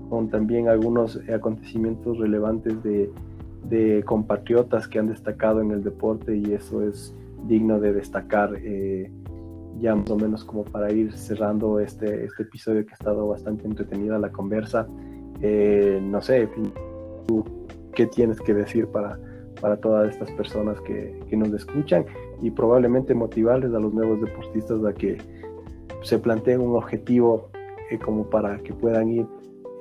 [0.09, 3.09] con también algunos acontecimientos relevantes de,
[3.69, 7.13] de, compatriotas que han destacado en el deporte y eso es
[7.47, 9.11] digno de destacar eh,
[9.79, 13.65] ya más o menos como para ir cerrando este, este episodio que ha estado bastante
[13.65, 14.87] entretenida la conversa.
[15.41, 16.49] Eh, no sé,
[17.27, 17.43] ¿tú
[17.93, 19.19] qué tienes que decir para,
[19.59, 22.05] para todas estas personas que, que, nos escuchan
[22.41, 25.17] y probablemente motivarles a los nuevos deportistas a que
[26.01, 27.49] se planteen un objetivo
[27.89, 29.27] eh, como para que puedan ir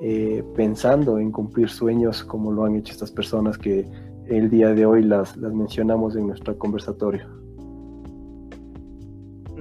[0.01, 3.85] eh, pensando en cumplir sueños como lo han hecho estas personas que
[4.27, 7.44] el día de hoy las, las mencionamos en nuestro conversatorio.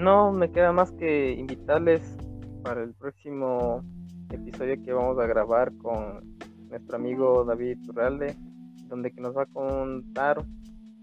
[0.05, 2.03] No, me queda más que invitarles
[2.63, 3.81] para el próximo
[4.31, 6.37] episodio que vamos a grabar con
[6.69, 8.37] nuestro amigo David Turralde,
[8.89, 10.45] donde que nos va a contar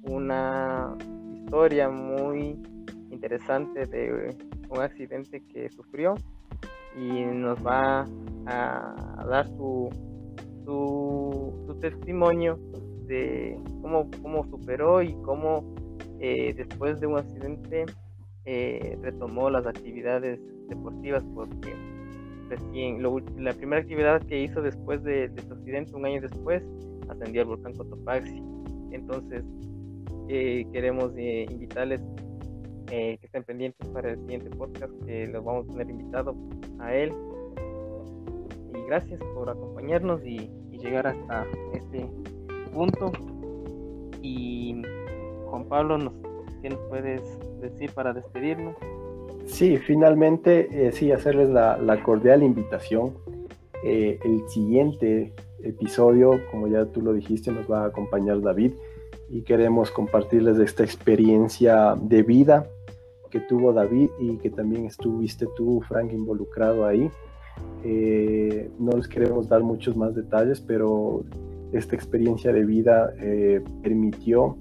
[0.03, 0.95] una
[1.33, 2.61] historia muy
[3.09, 4.37] interesante de
[4.69, 6.13] un accidente que sufrió
[6.95, 8.05] y nos va
[8.45, 9.89] a dar su,
[10.63, 12.59] su, testimonio
[13.07, 15.73] de cómo, cómo superó y cómo
[16.19, 17.85] eh, después de un accidente
[18.45, 21.73] eh, retomó las actividades deportivas porque
[22.49, 23.01] recién
[23.37, 26.63] la primera actividad que hizo después de, de su accidente un año después
[27.09, 28.41] ascendió al volcán Cotopaxi
[28.91, 29.43] Entonces,
[30.27, 32.01] eh, queremos eh, invitarles
[32.87, 36.35] que estén pendientes para el siguiente podcast, que los vamos a tener invitado
[36.79, 37.13] a él.
[38.75, 42.09] Y gracias por acompañarnos y, llegar hasta este
[42.73, 43.11] punto.
[44.21, 44.81] Y
[45.45, 46.13] Juan Pablo, nos,
[46.61, 47.21] ¿qué nos puedes
[47.59, 48.75] decir para despedirnos?
[49.45, 53.13] Sí, finalmente, eh, sí, hacerles la, cordial invitación.
[53.83, 55.33] Eh, el siguiente
[55.63, 58.73] episodio, como ya tú lo dijiste, nos va a acompañar David
[59.29, 62.67] y queremos compartirles esta experiencia de vida
[63.29, 67.09] que tuvo David y que también estuviste tú, Frank, involucrado ahí.
[67.83, 71.23] Eh, no les queremos dar muchos más detalles, pero
[71.71, 73.13] esta experiencia de vida
[73.81, 74.57] permitió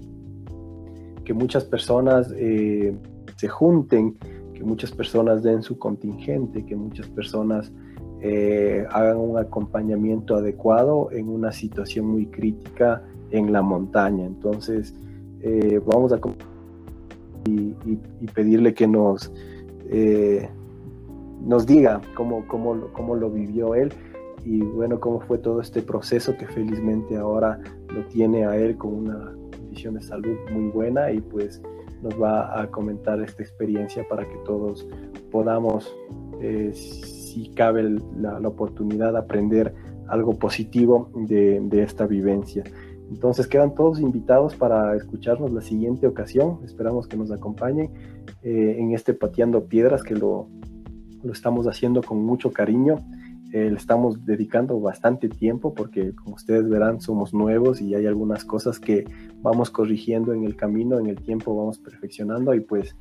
[1.23, 4.17] que muchas personas se junten
[4.61, 7.71] que muchas personas den su contingente, que muchas personas
[8.21, 13.01] eh, hagan un acompañamiento adecuado en una situación muy crítica
[13.31, 14.23] en la montaña.
[14.23, 14.93] Entonces,
[15.41, 16.19] eh, vamos a
[17.45, 17.73] y,
[18.35, 19.33] pedirle que nos,
[19.89, 20.47] eh,
[21.43, 23.91] nos diga cómo, cómo, cómo lo vivió él
[24.45, 27.59] y bueno, cómo fue todo este proceso que felizmente ahora
[27.95, 29.33] lo tiene a él con una
[29.71, 31.61] condición de salud muy buena y pues
[32.01, 34.85] nos va a comentar esta experiencia para que todos
[35.31, 35.95] podamos,
[36.41, 39.73] eh, si cabe la, oportunidad, aprender
[40.09, 42.65] algo positivo de, esta vivencia.
[43.09, 46.59] Entonces quedan todos invitados para escucharnos la siguiente ocasión.
[46.65, 47.91] Esperamos que nos acompañen
[48.43, 50.49] eh, en este Pateando Piedras que lo,
[51.23, 52.97] lo estamos haciendo con mucho cariño.
[53.53, 58.45] Eh, le estamos dedicando bastante tiempo porque como ustedes verán somos nuevos y hay algunas
[58.45, 59.03] cosas que
[59.41, 62.95] vamos corrigiendo en el camino, en el tiempo vamos perfeccionando y pues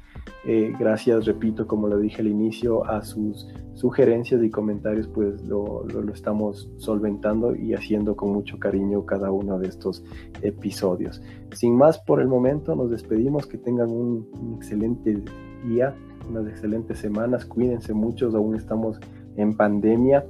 [0.44, 5.86] eh, gracias, repito, como lo dije al inicio, a sus sugerencias y comentarios pues lo,
[5.86, 10.03] lo, estamos solventando y haciendo con mucho cariño cada uno de estos
[10.42, 11.22] episodios.
[11.53, 15.22] Sin más por el momento, nos despedimos, que tengan un, un excelente
[15.64, 15.94] día,
[16.28, 18.98] unas excelentes semanas, cuídense mucho, aún estamos
[19.36, 20.24] en pandemia.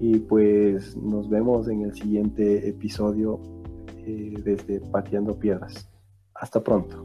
[0.00, 3.40] Y pues nos vemos en el siguiente episodio
[4.06, 5.88] eh, desde Pateando Piedras.
[6.34, 7.04] Hasta pronto.